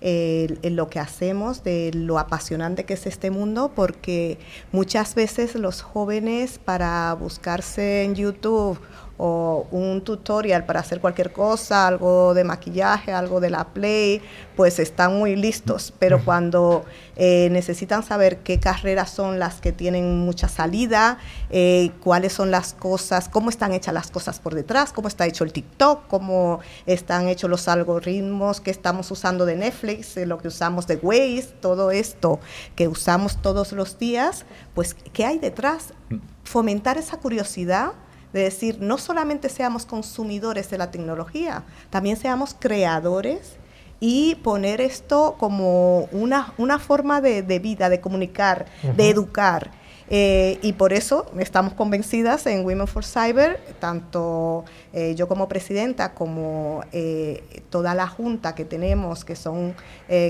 [0.00, 4.38] en lo que hacemos, de lo apasionante que es este mundo, porque
[4.72, 8.78] muchas veces los jóvenes para buscarse en YouTube
[9.22, 14.22] o un tutorial para hacer cualquier cosa, algo de maquillaje, algo de la Play,
[14.56, 15.92] pues están muy listos.
[15.98, 21.18] Pero cuando eh, necesitan saber qué carreras son las que tienen mucha salida,
[21.50, 25.44] eh, cuáles son las cosas, cómo están hechas las cosas por detrás, cómo está hecho
[25.44, 30.86] el TikTok, cómo están hechos los algoritmos que estamos usando de Netflix, lo que usamos
[30.86, 32.40] de Waze, todo esto
[32.74, 35.92] que usamos todos los días, pues ¿qué hay detrás?
[36.08, 36.16] Mm.
[36.42, 37.92] Fomentar esa curiosidad
[38.32, 43.56] de decir, no solamente seamos consumidores de la tecnología, también seamos creadores
[44.00, 48.66] y poner esto como una, una forma de, vida, de comunicar,
[48.96, 49.70] de educar.
[50.12, 56.14] Eh, y por eso estamos convencidas en Women for Cyber, tanto eh, yo como presidenta
[56.14, 59.76] como eh, toda la junta que tenemos, que son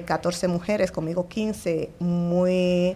[0.04, 2.94] 14 mujeres, conmigo 15, muy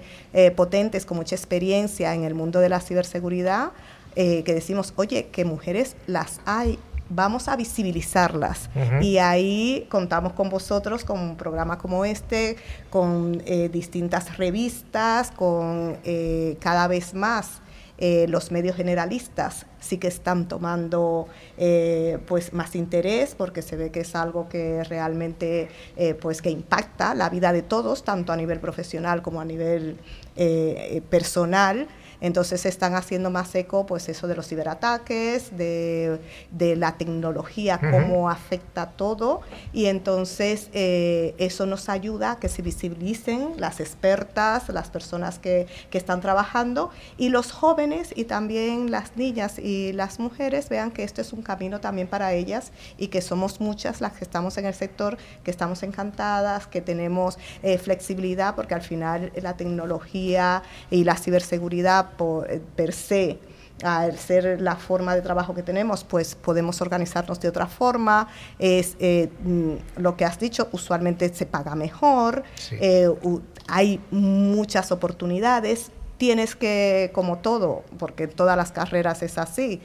[0.55, 3.73] potentes, con mucha experiencia en el mundo de la ciberseguridad,
[4.17, 8.71] eh, que decimos, oye, que mujeres las hay, vamos a visibilizarlas.
[9.01, 12.57] Y ahí contamos con vosotros, con un programa como este,
[12.91, 17.61] con eh, distintas revistas, con eh, cada vez más.
[18.29, 21.27] los medios generalistas sí que están tomando
[22.27, 25.69] pues más interés porque se ve que es algo que realmente
[26.21, 29.97] pues que impacta la vida de todos tanto a nivel profesional como a nivel
[31.09, 31.87] personal
[32.25, 36.19] entonces están haciendo más eco, pues eso de los ciberataques, de,
[36.75, 39.43] la tecnología, cómo afecta todo.
[39.75, 45.67] Y entonces eh, eso nos ayuda a que se visibilicen las expertas, las personas que,
[45.91, 51.05] que están trabajando y los jóvenes y también las niñas y las mujeres vean que
[51.05, 54.65] esto es un camino también para ellas y que somos muchas las que estamos en
[54.65, 61.05] el sector, que estamos encantadas, que tenemos eh, flexibilidad, porque al final la tecnología y
[61.05, 63.39] la ciberseguridad por, eh, per se,
[63.83, 68.29] al ser la forma de trabajo que tenemos, pues podemos organizarnos de otra forma.
[68.59, 73.09] Es eh, mm, lo que has dicho, usualmente se paga mejor, eh,
[73.69, 75.91] hay muchas oportunidades.
[76.17, 79.81] Tienes que, como todo, porque todas las carreras es así,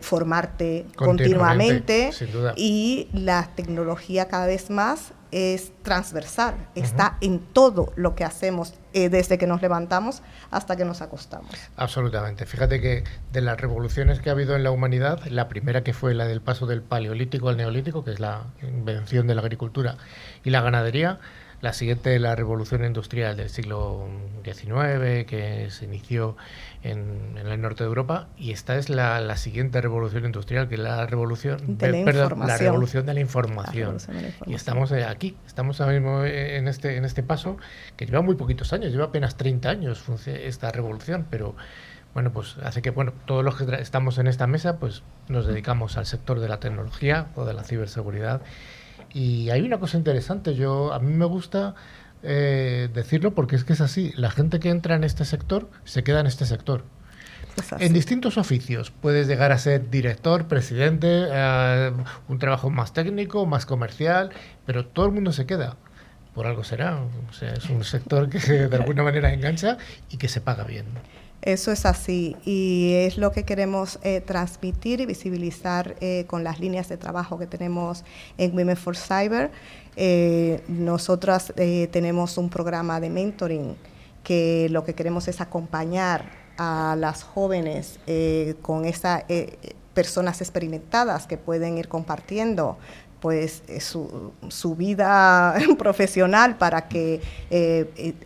[0.00, 8.14] formarte continuamente, continuamente y la tecnología cada vez más es transversal, está en todo lo
[8.14, 11.50] que hacemos eh, desde que nos levantamos hasta que nos acostamos.
[11.76, 12.46] Absolutamente.
[12.46, 16.14] Fíjate que de las revoluciones que ha habido en la humanidad, la primera que fue
[16.14, 19.96] la del paso del paleolítico al neolítico, que es la invención de la agricultura
[20.44, 21.18] y la ganadería,
[21.64, 24.06] la siguiente la revolución industrial del siglo
[24.44, 26.36] XIX, que se inició
[26.82, 31.06] en, el norte de Europa, y esta es la, siguiente revolución industrial, que es la
[31.06, 33.96] revolución de la, perdón, la revolución de la información.
[34.44, 37.56] Y estamos eh, aquí, estamos ahora mismo eh, en este, en este paso,
[37.96, 41.56] que lleva muy poquitos años, lleva apenas 30 años esta revolución, pero
[42.12, 45.96] bueno, pues hace que bueno, todos los que estamos en esta mesa, pues nos dedicamos
[45.96, 48.42] al sector de la tecnología o de la ciberseguridad
[49.14, 51.74] y hay una cosa interesante, yo a mí me gusta
[52.24, 56.02] eh, decirlo porque es que es así, la gente que entra en este sector se
[56.02, 56.84] queda en este sector.
[57.78, 61.92] En distintos oficios puedes llegar a ser director, presidente, eh,
[62.28, 64.30] un trabajo más técnico, más comercial,
[64.66, 65.76] pero todo el mundo se queda.
[66.34, 66.98] Por algo será.
[67.28, 69.78] O sea, es un sector que de alguna manera engancha
[70.10, 70.86] y que se paga bien.
[71.44, 76.58] Eso es así y es lo que queremos eh, transmitir y visibilizar eh, con las
[76.58, 78.02] líneas de trabajo que tenemos
[78.38, 79.50] en Women for Cyber.
[79.94, 83.76] Eh, nosotras tenemos un programa de mentoring
[84.22, 88.00] que lo que queremos es acompañar a las jóvenes
[88.62, 89.24] con esas
[89.92, 92.78] personas experimentadas que pueden ir compartiendo
[93.20, 97.20] pues su, su vida profesional para que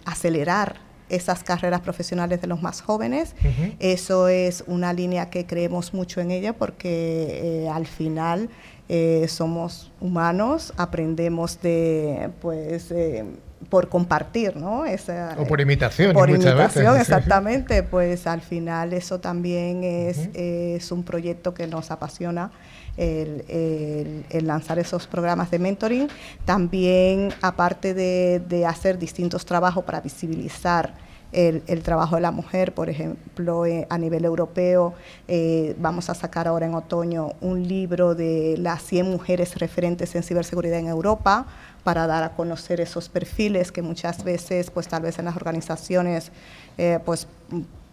[0.04, 3.34] acelerar esas carreras profesionales de los más jóvenes.
[3.78, 8.48] Eso es una línea que creemos mucho en ella porque eh, al final
[8.88, 13.24] eh, somos humanos, aprendemos de, pues, eh,
[13.68, 14.84] por compartir, ¿no?
[14.84, 16.12] Esa, o por imitación.
[16.12, 17.82] Por imitación, exactamente.
[17.82, 22.50] Pues al final eso también es, es un proyecto que nos apasiona.
[22.96, 26.08] El, el, lanzar esos programas de mentoring.
[26.44, 30.94] También, aparte de, de hacer distintos trabajos para visibilizar
[31.32, 34.94] el, el, trabajo de la mujer, por ejemplo, eh, a nivel europeo.
[35.26, 40.22] Eh, vamos a sacar ahora en otoño un libro de las 100 mujeres referentes en
[40.22, 41.46] ciberseguridad en Europa
[41.84, 46.30] para dar a conocer esos perfiles que muchas veces, pues tal vez en las organizaciones,
[46.76, 47.26] eh, pues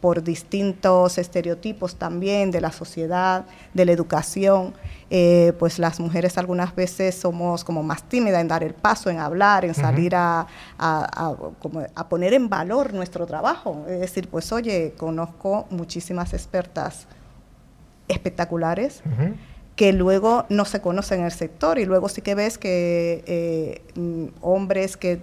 [0.05, 4.75] por distintos estereotipos también de la sociedad, de la educación,
[5.09, 9.17] eh, pues las mujeres algunas veces somos como más tímidas en dar el paso, en
[9.17, 10.45] hablar, en salir a,
[12.07, 13.83] poner en valor nuestro trabajo.
[13.87, 17.07] Es decir, pues oye, conozco muchísimas expertas
[18.07, 19.01] espectaculares
[19.75, 23.81] que luego no se conocen en el sector y luego sí que ves que eh,
[23.95, 25.19] mm, hombres que,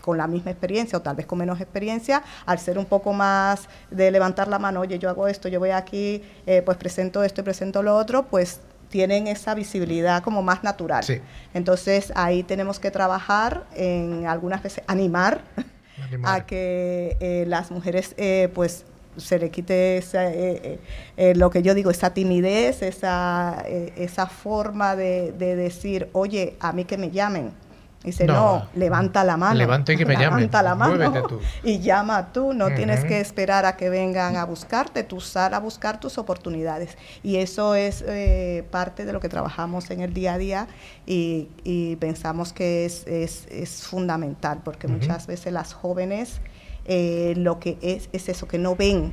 [0.00, 3.68] con la misma experiencia o tal vez con menos experiencia, al ser un poco más
[3.90, 7.42] de levantar la mano, oye, yo hago esto, yo voy aquí, eh, pues presento esto
[7.42, 11.04] y presento lo otro, pues tienen esa visibilidad como más natural.
[11.52, 15.42] Entonces ahí tenemos que trabajar en algunas veces animar,
[16.22, 18.14] a que eh, las mujeres
[18.54, 18.84] pues
[19.16, 20.80] se le quite esa, eh, eh,
[21.16, 23.62] eh, lo que yo digo, esa timidez, esa,
[23.96, 27.52] esa forma de, decir, oye, a mí que me llamen.
[28.02, 29.54] Dice, no, levanta la mano.
[29.54, 31.22] Levanta y que me levanta la mano.
[31.26, 31.40] Tú.
[31.62, 32.52] Y llama tú.
[32.52, 35.04] No tienes que esperar a que vengan a buscarte.
[35.04, 36.98] Tú sal a buscar tus oportunidades.
[37.22, 38.04] Y eso es
[38.70, 40.68] parte de lo que trabajamos en el día a día
[41.06, 46.42] y, pensamos que es, es, es fundamental porque muchas veces las jóvenes
[46.84, 49.12] eh, lo que es, es eso, que no ven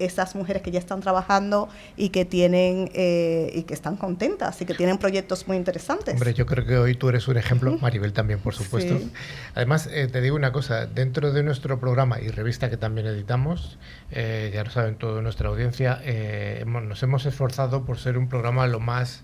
[0.00, 4.66] esas mujeres que ya están trabajando y que tienen eh, y que están contentas y
[4.66, 6.14] que tienen proyectos muy interesantes.
[6.14, 8.98] Hombre, yo creo que hoy tú eres un ejemplo, Maribel también, por supuesto.
[9.54, 13.78] Además, eh, te digo una cosa, dentro de nuestro programa y revista que también editamos,
[14.10, 16.00] ya lo saben toda nuestra audiencia,
[16.66, 19.22] nos hemos esforzado por ser un programa lo más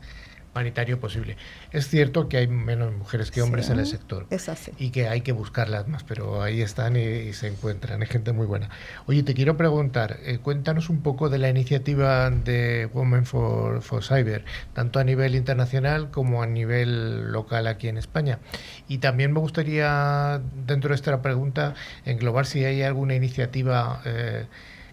[0.52, 1.36] humanitario posible.
[1.72, 4.26] Es cierto que hay menos mujeres que hombres en el sector.
[4.30, 4.72] Es así.
[4.78, 8.02] Y que hay que buscarlas más, pero ahí están y, se encuentran.
[8.02, 8.68] Hay gente muy buena.
[9.06, 14.02] Oye, te quiero preguntar, eh, cuéntanos un poco de la iniciativa de Women for, for
[14.02, 18.40] Cyber, tanto a nivel internacional como a nivel local aquí en España.
[18.88, 24.02] Y también me gustaría, dentro de esta pregunta, englobar si hay alguna iniciativa.
[24.04, 24.46] Eh,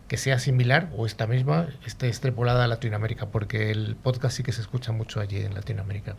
[0.08, 4.52] que sea similar o esta misma esté extrapolada a Latinoamérica, porque el podcast sí que
[4.52, 6.16] se escucha mucho allí en Latinoamérica.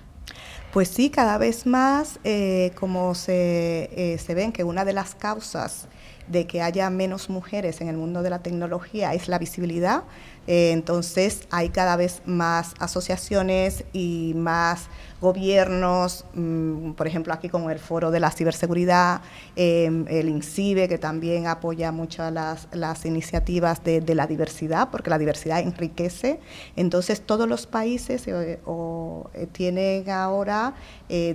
[0.72, 5.14] Pues sí, cada vez más, eh, como se, eh, se ven que una de las
[5.14, 5.88] causas
[6.26, 10.04] de que haya menos mujeres en el mundo de la tecnología es la visibilidad.
[10.48, 14.86] Eh, entonces hay cada vez más asociaciones y más
[15.20, 19.20] gobiernos, mm, por ejemplo aquí con el Foro de la Ciberseguridad,
[19.56, 25.18] em, el INCIBE que también apoya mucho las, las iniciativas de, la diversidad, porque la
[25.18, 26.40] diversidad enriquece.
[26.76, 30.74] Entonces todos los países eh, eh, tienen ahora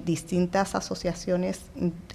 [0.06, 1.62] distintas asociaciones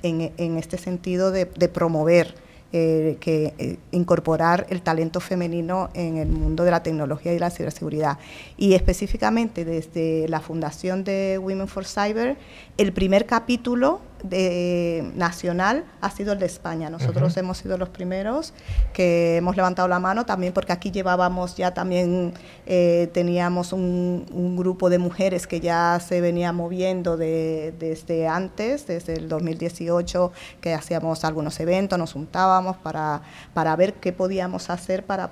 [0.03, 2.35] en, este sentido de promover
[2.73, 7.49] eh, que eh, incorporar el talento femenino en el mundo de la tecnología y la
[7.49, 8.19] ciberseguridad.
[8.59, 12.37] Y específicamente desde la fundación de Women for Cyber,
[12.79, 16.89] el primer capítulo de, nacional ha sido el de España.
[16.91, 18.55] Nosotros hemos sido los primeros
[18.93, 22.35] que hemos levantado la mano también porque aquí llevábamos ya también,
[22.67, 29.29] eh, teníamos un, grupo de mujeres que ya se venía moviendo desde antes, desde el
[29.29, 33.23] 2018, que hacíamos algunos eventos, nos juntábamos para,
[33.55, 35.31] para ver qué podíamos hacer para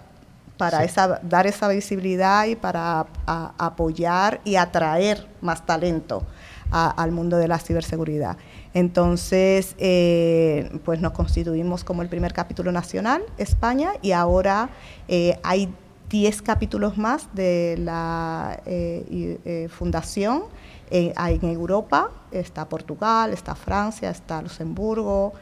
[0.57, 6.22] para esa, dar esa visibilidad y para apoyar y atraer más talento
[6.71, 8.37] al mundo de la ciberseguridad.
[8.75, 14.69] Entonces, eh, pues nos constituimos como el primer capítulo nacional, España, y ahora
[15.09, 15.73] eh, hay
[16.11, 20.45] 10 capítulos más de la eh, fundación.
[20.91, 25.33] en Europa está Portugal, está Francia, está Luxemburgo,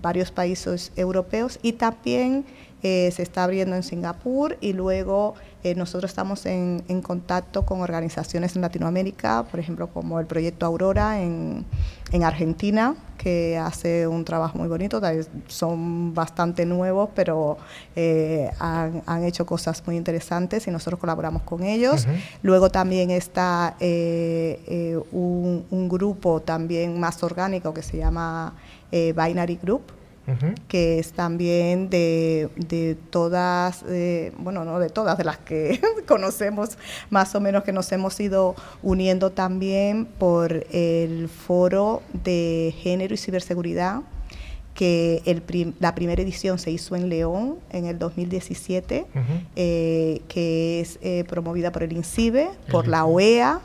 [0.00, 2.44] varios países europeos y también
[2.82, 5.34] se está abriendo en Singapur y luego
[5.64, 11.22] eh, nosotros estamos en, contacto con organizaciones en Latinoamérica, por ejemplo, como el proyecto Aurora
[11.22, 11.64] en,
[12.22, 15.00] Argentina, que hace un trabajo muy bonito.
[15.48, 17.56] Son bastante nuevos, pero
[17.96, 22.06] eh, han, hecho cosas muy interesantes y nosotros colaboramos con ellos.
[22.42, 28.52] Luego también está eh, un, un, grupo también más orgánico que se llama
[28.92, 30.03] Binary Group
[30.68, 36.78] que es también de, de todas, eh, bueno, no de todas, de las que conocemos
[37.10, 43.18] más o menos, que nos hemos ido uniendo también por el foro de género y
[43.18, 44.02] ciberseguridad
[44.74, 49.06] que el la primera edición se hizo en León en el 2017,
[49.56, 53.60] eh, que es eh, promovida por el INCIBE, por la OEA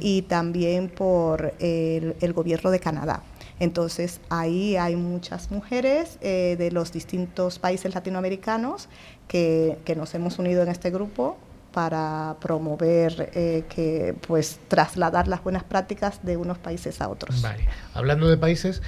[0.00, 3.22] y también por el, el, gobierno de Canadá.
[3.58, 8.88] Entonces ahí hay muchas mujeres eh, de los distintos países latinoamericanos
[9.28, 11.36] que, nos hemos unido en este grupo
[11.72, 17.40] para promover eh, que pues trasladar las buenas prácticas de unos países a otros.
[17.40, 17.66] Vale.
[17.94, 18.82] Hablando de países,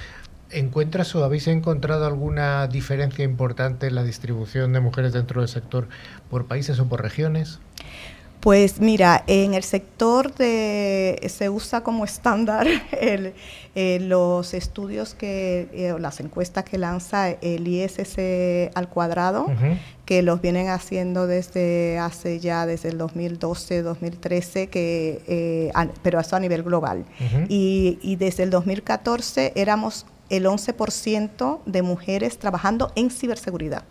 [0.51, 5.87] ¿encuentras o habéis encontrado alguna diferencia importante en la distribución de mujeres dentro del sector
[6.29, 7.59] por países o por regiones?
[8.45, 13.33] Pues mira, en el sector de, se usa como estándar el,
[13.73, 18.19] eh, los estudios que, eh, las encuestas que lanza el ISS
[18.75, 19.47] al cuadrado,
[20.05, 25.71] que los vienen haciendo desde hace ya, desde el 2012, 2013, que, eh,
[26.03, 27.03] pero eso a nivel global.
[27.49, 33.85] y, y desde el 2014 éramos el 11% de mujeres trabajando en ciberseguridad.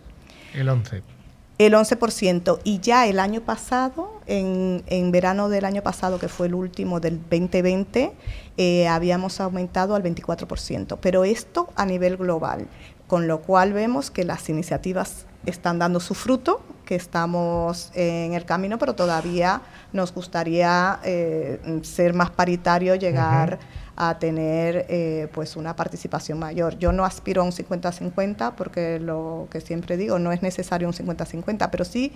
[0.55, 1.14] El 11%.
[1.59, 2.59] El 11%.
[2.65, 6.99] Y ya el año pasado, en, en, verano del año pasado, que fue el último
[6.99, 8.13] del 2020,
[8.57, 10.99] eh, habíamos aumentado al 24%.
[11.01, 12.67] Pero esto a nivel global,
[13.07, 18.45] con lo cual vemos que las iniciativas están dando su fruto, que estamos en el
[18.45, 23.59] camino, pero todavía nos gustaría eh, ser más paritario, llegar
[23.97, 26.79] a tener eh, pues una participación mayor.
[26.79, 30.95] Yo no aspiro a un 50-50 porque lo que siempre digo, no es necesario un
[30.95, 32.13] 50-50, pero sí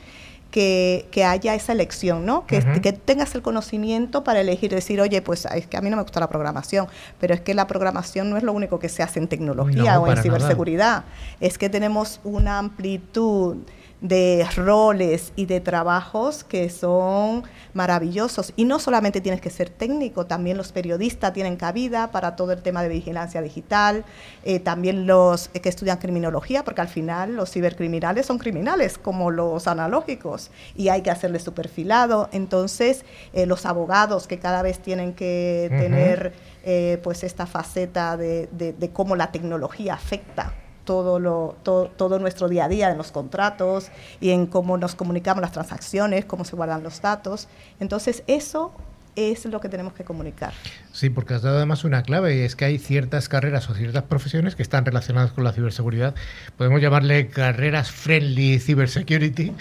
[0.50, 2.46] que, haya esa elección, ¿no?
[2.46, 5.96] Que, que, tengas el conocimiento para elegir, decir, oye, pues es que a mí no
[5.96, 6.86] me gusta la programación,
[7.20, 10.06] pero es que la programación no es lo único que se hace en tecnología o
[10.08, 11.04] en ciberseguridad,
[11.40, 13.58] es que tenemos una amplitud
[14.00, 17.42] de roles y de trabajos que son
[17.74, 18.52] maravillosos.
[18.56, 22.62] Y no solamente tienes que ser técnico, también los periodistas tienen cabida para todo el
[22.62, 24.04] tema de vigilancia digital,
[24.44, 29.66] eh, también los que estudian criminología, porque al final los cibercriminales son criminales como los
[29.66, 32.28] analógicos y hay que hacerles su perfilado.
[32.32, 36.32] Entonces, eh, los abogados que cada vez tienen que tener
[36.64, 40.52] eh, pues esta faceta de, de cómo la tecnología afecta
[40.88, 43.88] todo, lo, todo, nuestro día a día en los contratos
[44.22, 47.46] y en cómo nos comunicamos las transacciones, cómo se guardan los datos.
[47.78, 48.72] Entonces, eso
[49.14, 50.54] es lo que tenemos que comunicar.
[50.90, 54.04] Sí, porque has dado además una clave y es que hay ciertas carreras o ciertas
[54.04, 56.14] profesiones que están relacionadas con la ciberseguridad.
[56.56, 59.52] Podemos llamarle carreras friendly cybersecurity,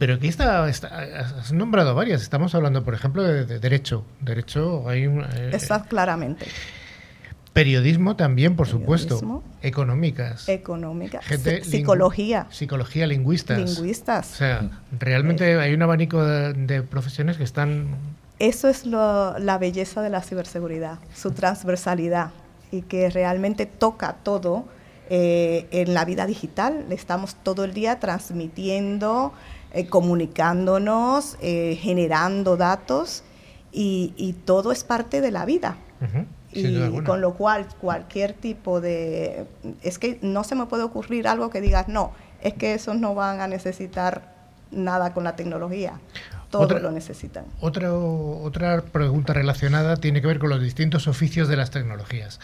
[0.00, 2.22] pero aquí está, has nombrado varias.
[2.22, 4.04] Estamos hablando, por ejemplo, de, derecho.
[4.20, 5.20] Derecho hay un...
[5.20, 6.46] Eh, Está claramente.
[7.56, 9.42] Periodismo también, por supuesto.
[9.62, 10.46] Económicas.
[10.46, 11.24] Económicas.
[11.62, 12.46] psicología.
[12.50, 13.58] Psicología, lingüistas.
[13.58, 14.30] Lingüistas.
[14.34, 17.86] O sea, realmente hay un abanico de, profesiones que están...
[18.38, 22.32] Eso es la belleza de la ciberseguridad, su transversalidad
[22.70, 24.66] y que realmente toca todo
[25.08, 26.84] eh, en la vida digital.
[26.90, 29.32] Estamos todo el día transmitiendo,
[29.72, 33.24] eh, comunicándonos, eh, generando datos
[33.72, 35.78] y, todo es parte de la vida
[36.56, 39.46] y con lo cual cualquier tipo de...
[39.82, 43.14] Es que no se me puede ocurrir algo que digas, no, es que esos no
[43.14, 44.34] van a necesitar
[44.70, 46.00] nada con la tecnología.
[46.50, 47.44] Todos lo necesitan.
[47.60, 52.40] Otra, otra pregunta relacionada tiene que ver con los distintos oficios de las tecnologías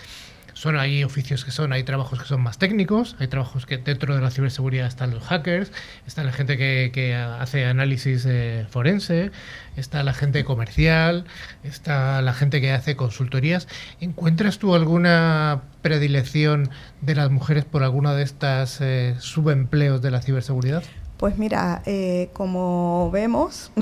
[0.62, 4.14] son hay oficios que son, hay trabajos que son más técnicos, hay trabajos que dentro
[4.14, 5.72] de la ciberseguridad están los hackers,
[6.06, 9.32] está la gente que, hace análisis eh, forense,
[9.76, 11.24] está la gente comercial,
[11.64, 13.66] está la gente que hace consultorías.
[14.00, 20.22] ¿Encuentras tú alguna predilección de las mujeres por alguna de estas eh, subempleos de la
[20.22, 20.84] ciberseguridad?
[21.16, 23.72] Pues mira, eh, como vemos,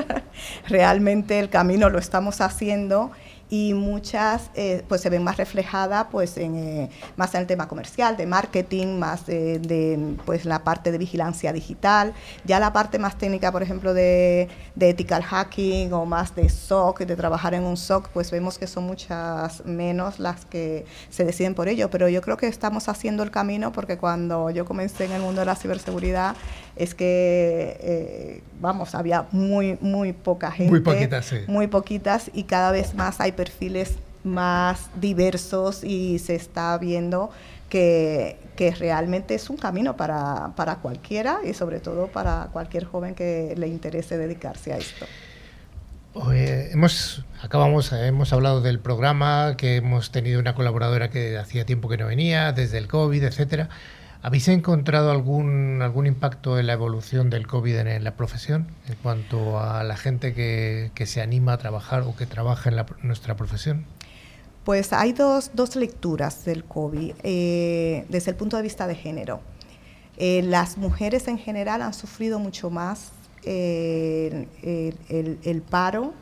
[0.68, 3.12] realmente el camino lo estamos haciendo
[3.48, 7.68] y muchas eh, pues se ven más reflejadas pues en, eh, más en el tema
[7.68, 12.12] comercial, de marketing, más de, pues la parte de vigilancia digital,
[12.44, 17.00] ya la parte más técnica, por ejemplo, de, de ethical hacking o más de SOC,
[17.00, 21.54] de trabajar en un SOC, pues vemos que son muchas menos las que se deciden
[21.54, 25.12] por ello, pero yo creo que estamos haciendo el camino porque cuando yo comencé en
[25.12, 26.36] el mundo de la ciberseguridad
[26.76, 30.70] es que, eh, vamos, había muy, muy poca gente.
[30.70, 31.36] Muy poquitas, sí.
[31.46, 37.30] Muy poquitas y cada vez más hay perfiles más diversos y se está viendo
[37.68, 43.14] que, que realmente es un camino para, para, cualquiera y sobre todo para cualquier joven
[43.14, 45.06] que le interese dedicarse a esto.
[46.32, 51.96] hemos, acabamos, hemos hablado del programa, que hemos tenido una colaboradora que hacía tiempo que
[51.96, 53.68] no venía, desde el COVID, etcétera.
[54.26, 59.60] ¿Habéis encontrado algún, algún impacto en la evolución del COVID en, la profesión en cuanto
[59.60, 63.84] a la gente que, se anima a trabajar o que trabaja en nuestra profesión?
[64.64, 69.42] Pues hay dos, dos lecturas del COVID eh, desde el punto de vista de género.
[70.16, 73.12] Eh, las mujeres en general han sufrido mucho más
[73.44, 74.48] eh,
[75.08, 76.14] el, paro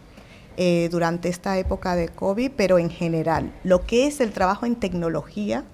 [0.91, 3.51] durante esta época de COVID, pero en general.
[3.65, 5.65] Lo que es el trabajo en tecnología,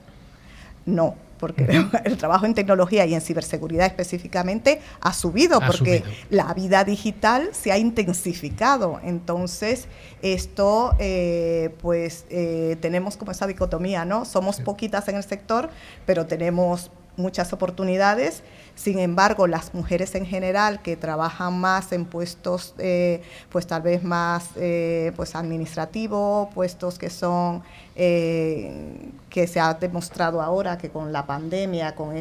[0.86, 1.66] no porque
[2.04, 7.72] el trabajo en tecnología y en ciberseguridad específicamente ha subido, porque la vida digital se
[7.72, 9.00] ha intensificado.
[9.02, 9.88] Entonces,
[10.22, 14.24] esto, eh, pues, eh, tenemos como esa dicotomía, ¿no?
[14.24, 15.70] Somos poquitas en el sector,
[16.04, 18.42] pero tenemos muchas oportunidades.
[18.74, 24.02] Sin embargo, las mujeres en general que trabajan más en puestos, eh, pues tal vez
[24.02, 27.62] más eh, pues administrativos, puestos que son
[27.94, 32.14] eh, que se ha demostrado ahora que con la pandemia, con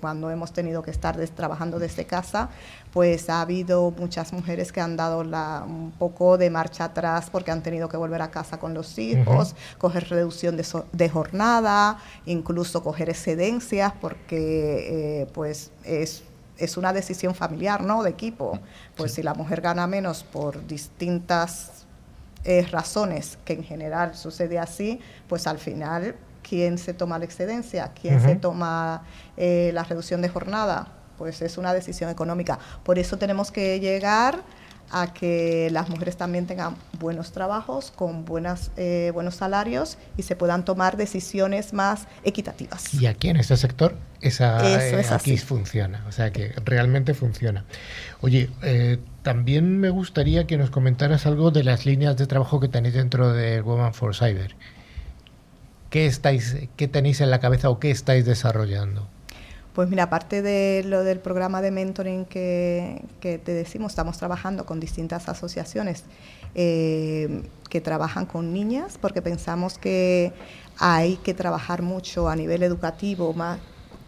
[0.00, 2.48] cuando hemos tenido que estar trabajando desde casa,
[2.92, 7.50] pues ha habido muchas mujeres que han dado la, un poco de marcha atrás porque
[7.50, 12.82] han tenido que volver a casa con los hijos, coger reducción de, de, jornada, incluso
[12.82, 16.24] coger excedencias porque eh, pues es
[16.58, 18.02] es una decisión familiar, ¿no?
[18.02, 18.58] De equipo.
[18.96, 21.86] Pues si la mujer gana menos por distintas
[22.44, 27.92] eh, razones, que en general sucede así, pues al final, ¿quién se toma la excedencia?
[28.00, 29.02] ¿Quién se toma
[29.36, 30.97] eh, la reducción de jornada?
[31.18, 32.58] Pues es una decisión económica.
[32.84, 34.42] Por eso tenemos que llegar
[34.90, 40.36] a que las mujeres también tengan buenos trabajos con buenas, eh, buenos salarios y se
[40.36, 42.94] puedan tomar decisiones más equitativas.
[42.94, 47.64] Y aquí en este sector esa, eh, aquí funciona, o sea que realmente funciona.
[48.20, 52.68] Oye, eh, también me gustaría que nos comentaras algo de las líneas de trabajo que
[52.68, 54.56] tenéis dentro de Women for Cyber.
[55.90, 59.08] ¿Qué, estáis, ¿Qué tenéis en la cabeza o qué estáis desarrollando?
[59.78, 64.80] Pues mira, aparte de lo del programa de mentoring que, te decimos, estamos trabajando con
[64.80, 66.02] distintas asociaciones
[66.56, 70.32] eh, que trabajan con niñas, porque pensamos que
[70.80, 73.60] hay que trabajar mucho a nivel educativo, más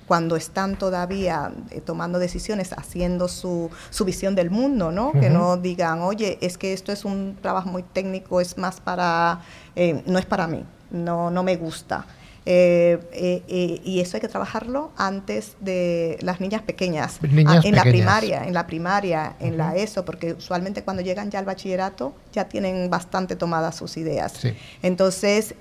[0.08, 5.12] cuando están todavía eh, tomando decisiones, haciendo su, su, visión del mundo, ¿no?
[5.12, 9.42] Que no digan, oye, es que esto es un trabajo muy técnico, es más para,
[9.76, 12.06] eh, no es para mí, no, no me gusta.
[12.52, 17.76] Eh, eh, eh, y eso hay que trabajarlo antes de las niñas pequeñas, ah, en
[17.76, 22.12] la primaria, en la primaria, en la ESO, porque usualmente cuando llegan ya al bachillerato
[22.32, 24.32] ya tienen bastante tomadas sus ideas.
[24.82, 25.54] Entonces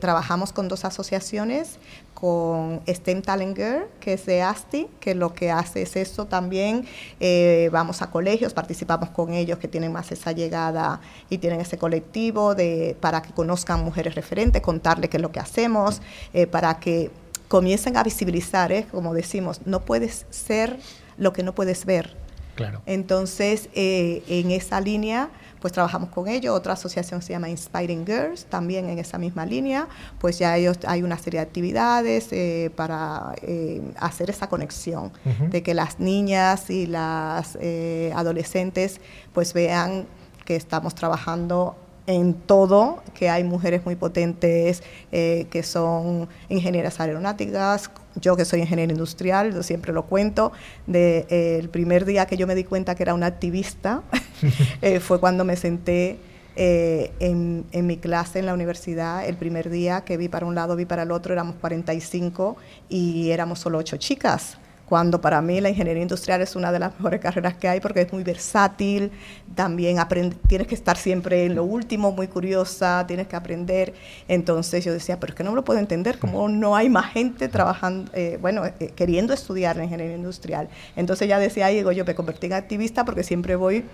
[0.00, 1.76] trabajamos con dos asociaciones,
[2.24, 6.86] con STEM Talent Girl, que es de ASTI, que lo que hace es eso también.
[7.20, 11.76] Eh, vamos a colegios, participamos con ellos que tienen más esa llegada y tienen ese
[11.76, 16.00] colectivo de, para que conozcan mujeres referentes, contarles qué es lo que hacemos,
[16.32, 17.10] eh, para que
[17.48, 18.86] comiencen a visibilizar, ¿eh?
[18.90, 20.78] como decimos, no puedes ser
[21.18, 22.23] lo que no puedes ver.
[22.54, 22.82] Claro.
[22.86, 25.30] Entonces, en esa línea
[25.64, 26.54] pues trabajamos con ellos.
[26.54, 29.88] Otra asociación se llama Inspiring Girls, también en esa misma línea,
[30.18, 35.10] pues ya ellos hay una serie de actividades eh, para eh, hacer esa conexión,
[35.48, 39.00] de que las niñas y las eh, adolescentes
[39.32, 40.04] pues vean
[40.44, 41.76] que estamos trabajando
[42.06, 44.82] en todo, que hay mujeres muy potentes
[45.12, 50.52] eh, que son ingenieras aeronáuticas, yo que soy ingeniera industrial, yo siempre lo cuento,
[50.86, 54.02] de, eh, el primer día que yo me di cuenta que era una activista
[54.82, 56.18] eh, fue cuando me senté
[56.56, 60.76] en, en, mi clase en la universidad, el primer día que vi para un lado,
[60.76, 62.56] vi para el otro, éramos 45
[62.88, 64.56] y éramos solo ocho chicas
[64.88, 68.02] cuando para mí la ingeniería industrial es una de las mejores carreras que hay porque
[68.02, 69.10] es muy versátil,
[69.54, 69.98] también
[70.46, 73.94] tienes que estar siempre en lo último, muy curiosa, tienes que aprender.
[74.28, 77.48] Entonces yo decía, pero es que no lo puedo entender, cómo no hay más gente
[77.48, 80.68] trabajando, eh, bueno, eh, queriendo estudiar la ingeniería industrial.
[80.96, 83.84] Entonces ya decía, digo, yo me convertí en activista porque siempre voy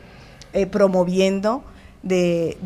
[0.53, 1.62] eh, promoviendo
[2.03, 2.57] de,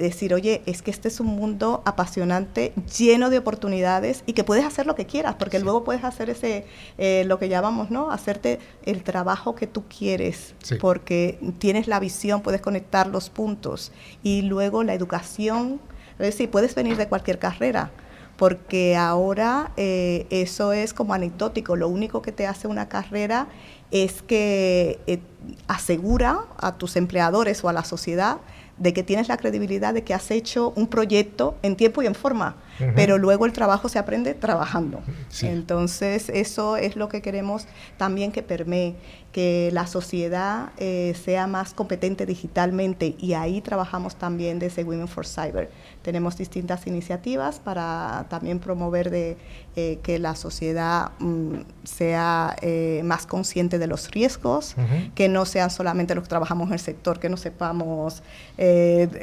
[0.00, 4.64] decir, oye, es que este es un mundo apasionante, lleno de oportunidades y que puedes
[4.64, 6.66] hacer lo que quieras, porque luego puedes hacer ese,
[6.98, 8.10] eh, lo que llamamos, ¿no?
[8.10, 13.92] Hacerte el trabajo que tú quieres, porque tienes la visión, puedes conectar los puntos.
[14.22, 15.80] Y luego la educación,
[16.18, 17.92] es decir, puedes venir de cualquier carrera
[18.40, 23.48] porque ahora eh, eso es como anecdótico, lo único que te hace una carrera
[23.90, 25.20] es que eh,
[25.68, 28.38] asegura a tus empleadores o a la sociedad
[28.80, 32.14] de que tienes la credibilidad de que has hecho un proyecto en tiempo y en
[32.16, 32.56] forma,
[32.94, 35.00] pero luego el trabajo se aprende trabajando.
[35.42, 37.66] Entonces, eso es lo que queremos
[37.96, 38.96] también que permee
[39.32, 45.24] que la sociedad eh, sea más competente digitalmente y ahí trabajamos también desde Women for
[45.24, 45.70] Cyber.
[46.02, 49.36] Tenemos distintas iniciativas para también promover de,
[49.76, 54.74] eh, que la sociedad mm, sea eh, más consciente de los riesgos,
[55.14, 58.22] que no sean solamente los que trabajamos en el sector, que no sepamos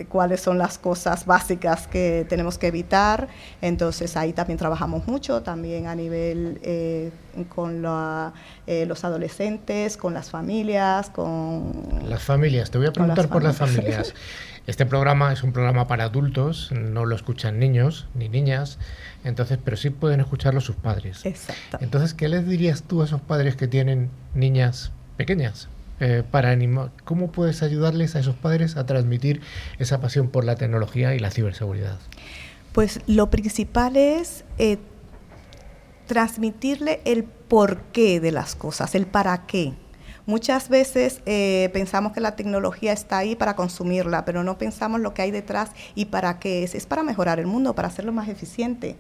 [0.09, 3.27] cuáles son las cosas básicas que tenemos que evitar.
[3.61, 6.59] Entonces ahí también trabajamos mucho, también a nivel
[7.49, 12.03] con los adolescentes, con las familias, con...
[12.07, 14.13] Las familias, te voy a preguntar por las familias.
[14.67, 18.79] Este programa es un programa para adultos, no lo escuchan niños ni niñas,
[19.23, 21.25] entonces, pero sí pueden escucharlo sus padres.
[21.25, 21.77] Exacto.
[21.79, 25.69] Entonces, ¿qué les dirías tú a esos padres que tienen niñas pequeñas?
[26.01, 29.39] Eh, para animar, ¿cómo puedes ayudarles a esos padres a transmitir
[29.79, 31.97] esa pasión por la tecnología y la ciberseguridad?
[32.77, 34.77] Pues lo principal es eh,
[36.05, 39.73] transmitirle el porqué de las cosas, el para qué.
[40.27, 45.15] Muchas veces eh, pensamos que la tecnología está ahí para consumirla, pero no pensamos lo
[45.15, 46.75] que hay detrás y para qué es.
[46.75, 48.95] Es para mejorar el mundo, para hacerlo más eficiente,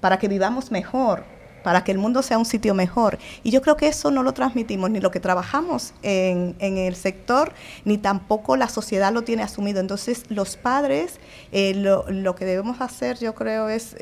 [0.00, 1.24] para que vivamos mejor,
[1.62, 3.18] para que el mundo sea un sitio mejor.
[3.42, 7.52] Y yo creo que eso no lo transmitimos, ni lo que trabajamos en, el sector,
[7.84, 9.80] ni tampoco la sociedad lo tiene asumido.
[9.80, 11.18] Entonces, los padres,
[11.52, 13.96] eh, lo, lo que debemos hacer, yo creo, es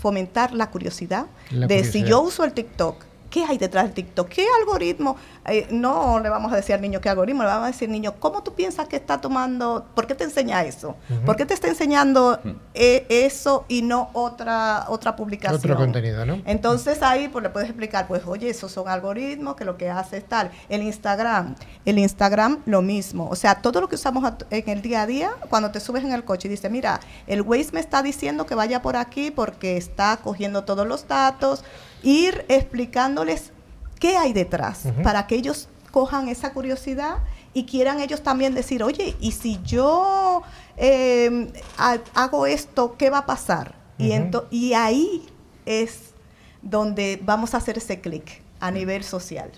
[0.00, 4.28] fomentar la curiosidad de si yo uso el TikTok ¿Qué hay detrás del TikTok?
[4.28, 5.16] ¿Qué algoritmo?
[5.46, 8.12] Eh, no le vamos a decir al niño qué algoritmo, le vamos a decir, niño,
[8.20, 9.86] ¿cómo tú piensas que está tomando?
[9.94, 10.96] ¿Por qué te enseña eso?
[11.24, 12.38] ¿Por qué te está enseñando
[12.74, 15.58] eh, eso y no otra, otra publicación?
[15.58, 16.42] Otro contenido, ¿no?
[16.44, 20.18] Entonces ahí pues le puedes explicar, pues oye, esos son algoritmos que lo que hace
[20.18, 20.50] es tal.
[20.68, 21.54] El Instagram,
[21.86, 23.30] el Instagram lo mismo.
[23.30, 26.12] O sea, todo lo que usamos en el día a día, cuando te subes en
[26.12, 29.78] el coche y dices, mira, el Waze me está diciendo que vaya por aquí porque
[29.78, 31.64] está cogiendo todos los datos
[32.02, 33.52] ir explicándoles
[33.98, 37.18] qué hay detrás para que ellos cojan esa curiosidad
[37.54, 40.42] y quieran ellos también decir, oye, ¿y si yo
[40.76, 43.80] em, hago esto, qué va a pasar?
[43.98, 44.10] y,
[44.50, 45.26] y ahí
[45.64, 46.12] es
[46.62, 49.50] donde vamos a hacer ese clic a nivel social.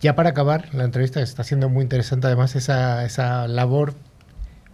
[0.00, 3.94] Ya para acabar, la entrevista está siendo muy interesante, además esa, esa labor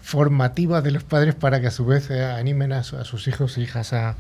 [0.01, 3.63] formativa de los padres para que a su vez eh, animen a, sus hijos e
[3.63, 4.17] hijas a,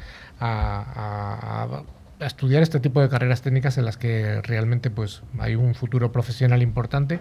[2.27, 6.62] estudiar este tipo de carreras técnicas en las que realmente pues hay un futuro profesional
[6.62, 7.20] importante.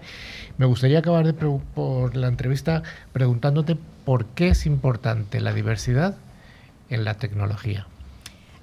[0.58, 2.82] Me gustaría acabar de por la entrevista
[3.12, 6.16] preguntándote por qué es importante la diversidad
[6.90, 7.86] en la tecnología.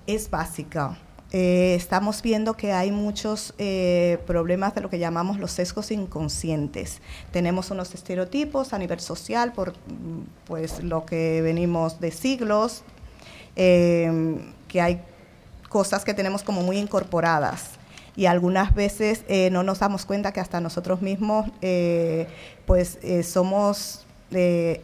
[0.07, 0.97] Es básica.
[1.33, 7.01] Eh, estamos viendo que hay muchos eh, problemas de lo que llamamos los sesgos inconscientes.
[7.31, 9.73] Tenemos unos estereotipos a nivel social por
[10.45, 12.83] pues lo que venimos de siglos,
[13.55, 15.01] eh, que hay
[15.71, 17.79] cosas que tenemos como muy incorporadas
[18.15, 22.27] y algunas veces eh, no nos damos cuenta que hasta nosotros mismos eh,
[22.65, 24.05] pues eh, somos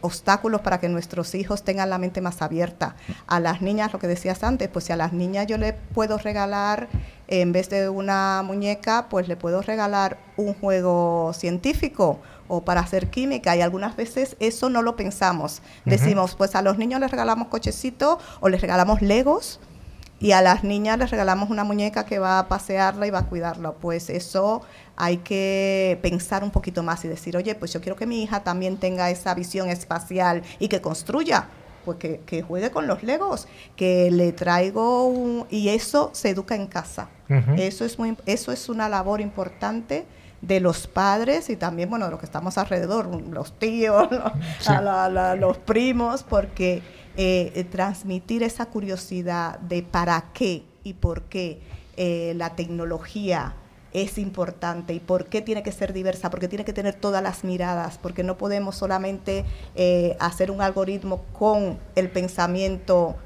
[0.02, 2.96] obstáculos para que nuestros hijos tengan la mente más abierta.
[3.26, 6.18] A las niñas, lo que decías antes, pues si a las niñas yo le puedo
[6.18, 6.88] regalar,
[7.28, 13.08] en vez de una muñeca, pues le puedo regalar un juego científico o para hacer
[13.08, 15.62] química y algunas veces eso no lo pensamos.
[15.86, 19.60] Decimos, pues a los niños les regalamos cochecitos o les regalamos legos
[20.20, 23.26] y a las niñas les regalamos una muñeca que va a pasearla y va a
[23.26, 23.72] cuidarla.
[23.72, 24.62] Pues eso
[24.96, 28.42] hay que pensar un poquito más y decir, oye, pues yo quiero que mi hija
[28.42, 31.48] también tenga esa visión espacial y que construya.
[31.84, 35.46] Pues que, juegue con los legos, que le traigo un...
[35.48, 37.08] Y eso se educa en casa.
[37.56, 40.04] eso, es muy, eso es una labor importante
[40.40, 44.08] de los padres y también, bueno, de los que estamos alrededor, los tíos,
[45.38, 46.82] los primos, porque
[47.16, 51.60] eh, eh, transmitir esa curiosidad de para qué y por qué
[51.96, 53.56] eh, la tecnología
[53.92, 57.42] es importante y por qué tiene que ser diversa, porque tiene que tener todas las
[57.42, 59.44] miradas, porque no podemos solamente
[60.20, 63.16] hacer un algoritmo con el pensamiento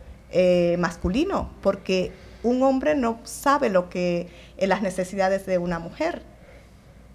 [0.79, 2.13] masculino, porque
[2.45, 6.23] un hombre no sabe lo que las necesidades de una mujer.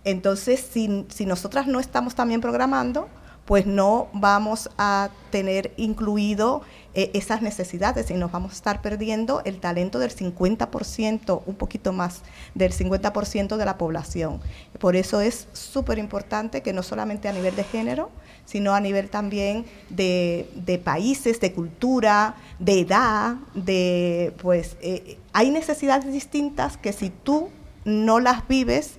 [0.04, 3.08] Entonces, si, si nosotras no estamos también programando,
[3.48, 9.42] pues no vamos a tener incluido eh, esas necesidades y nos vamos a estar perdiendo
[9.46, 12.24] el talento del 50%, un poquito más
[12.56, 14.42] del 50% de la población.
[14.80, 18.10] Por eso es súper importante que no solamente a nivel de género,
[18.44, 26.12] sino a nivel también de, países, de cultura, de edad, de pues eh, hay necesidades
[26.12, 27.50] distintas que si tú
[27.86, 28.96] no las vives,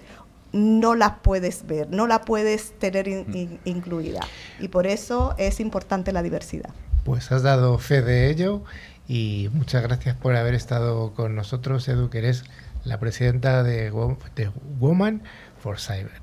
[0.59, 3.09] no la puedes ver, no la puedes tener
[3.65, 4.21] incluida.
[4.59, 6.71] Y por eso es importante la diversidad.
[7.05, 8.63] Pues has dado fe de ello
[9.07, 12.45] y muchas gracias por haber estado con nosotros, Edu, que eres
[12.85, 13.91] la presidenta de,
[14.79, 15.23] Woman
[15.63, 16.21] for Cyber.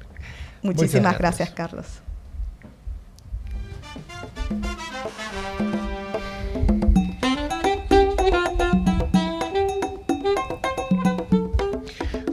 [0.62, 2.02] Muchísimas gracias, Carlos.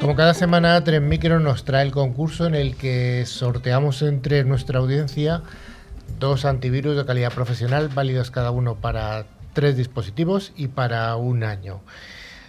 [0.03, 4.80] Como cada semana, Tren Micro nos trae el concurso en el que sorteamos entre nuestra
[4.80, 5.42] audiencia
[6.18, 11.82] dos antivirus de calidad profesional, válidos cada uno para tres dispositivos y para un año.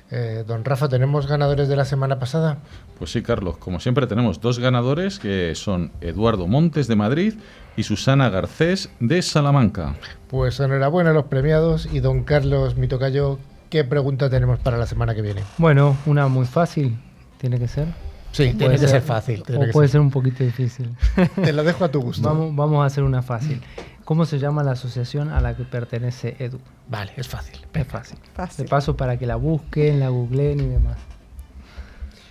[0.09, 2.57] Eh, don Rafa, ¿tenemos ganadores de la semana pasada?
[2.97, 3.57] Pues sí, Carlos.
[3.57, 7.35] Como siempre tenemos dos ganadores que son Eduardo Montes de Madrid
[7.77, 9.93] y Susana Garcés de Salamanca.
[10.27, 13.37] Pues enhorabuena a los premiados y don Carlos Mitocayo,
[13.69, 15.43] ¿qué pregunta tenemos para la semana que viene?
[15.59, 16.97] Bueno, una muy fácil.
[17.43, 17.89] ¿Tiene que ser?
[18.31, 19.43] Sí, tiene que ser, fácil.
[19.53, 20.95] o puede ser un poquito difícil.
[21.43, 22.25] Te lo dejo a tu gusto.
[22.25, 23.61] Vamos, vamos a hacer una fácil.
[24.05, 26.61] ¿Cómo se llama la asociación a la que pertenece Edu?
[26.87, 27.59] Vale, es fácil.
[27.73, 28.17] Es fácil.
[28.59, 30.95] De paso para que la busquen, la googleen y demás.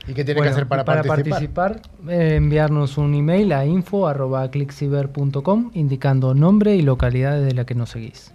[0.09, 1.83] ¿Y qué tiene que hacer para, para participar?
[2.09, 8.33] Eh, enviarnos un email a info.clickciber.com indicando nombre y localidad de la que nos seguís.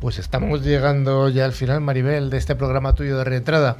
[0.00, 3.76] Pues estamos llegando ya al final, Maribel, de este programa tuyo de reentrada.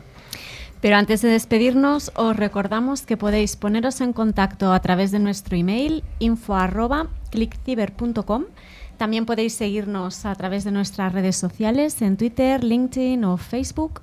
[0.80, 5.56] Pero antes de despedirnos, os recordamos que podéis poneros en contacto a través de nuestro
[5.56, 8.44] email info.clickciber.com.
[8.96, 14.00] También podéis seguirnos a través de nuestras redes sociales en Twitter, LinkedIn o Facebook.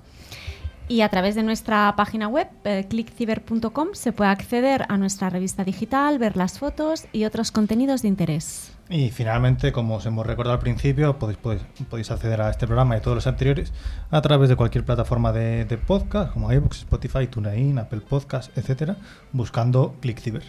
[0.87, 5.63] Y a través de nuestra página web, eh, clickciber.com, se puede acceder a nuestra revista
[5.63, 8.76] digital, ver las fotos y otros contenidos de interés.
[8.89, 11.39] Y finalmente, como os hemos recordado al principio, podéis,
[11.89, 13.73] podéis, acceder a este programa y todos los anteriores
[14.11, 18.95] a través de cualquier plataforma de, podcast, como iBooks, Spotify, TuneIn, Apple Podcast, etcétera,
[19.33, 20.43] buscando ClickCiber.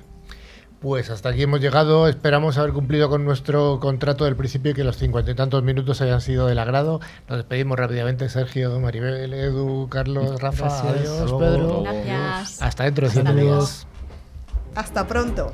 [0.80, 2.06] Pues hasta aquí hemos llegado.
[2.06, 6.00] Esperamos haber cumplido con nuestro contrato del principio y que los cincuenta y tantos minutos
[6.00, 7.00] hayan sido del agrado.
[7.28, 10.68] Nos despedimos rápidamente, Sergio, Maribel, Edu, Carlos, Rafa.
[10.88, 11.82] adiós, Pedro.
[11.82, 12.62] Gracias.
[12.62, 13.86] Hasta dentro de 100 días.
[14.76, 15.52] Hasta pronto.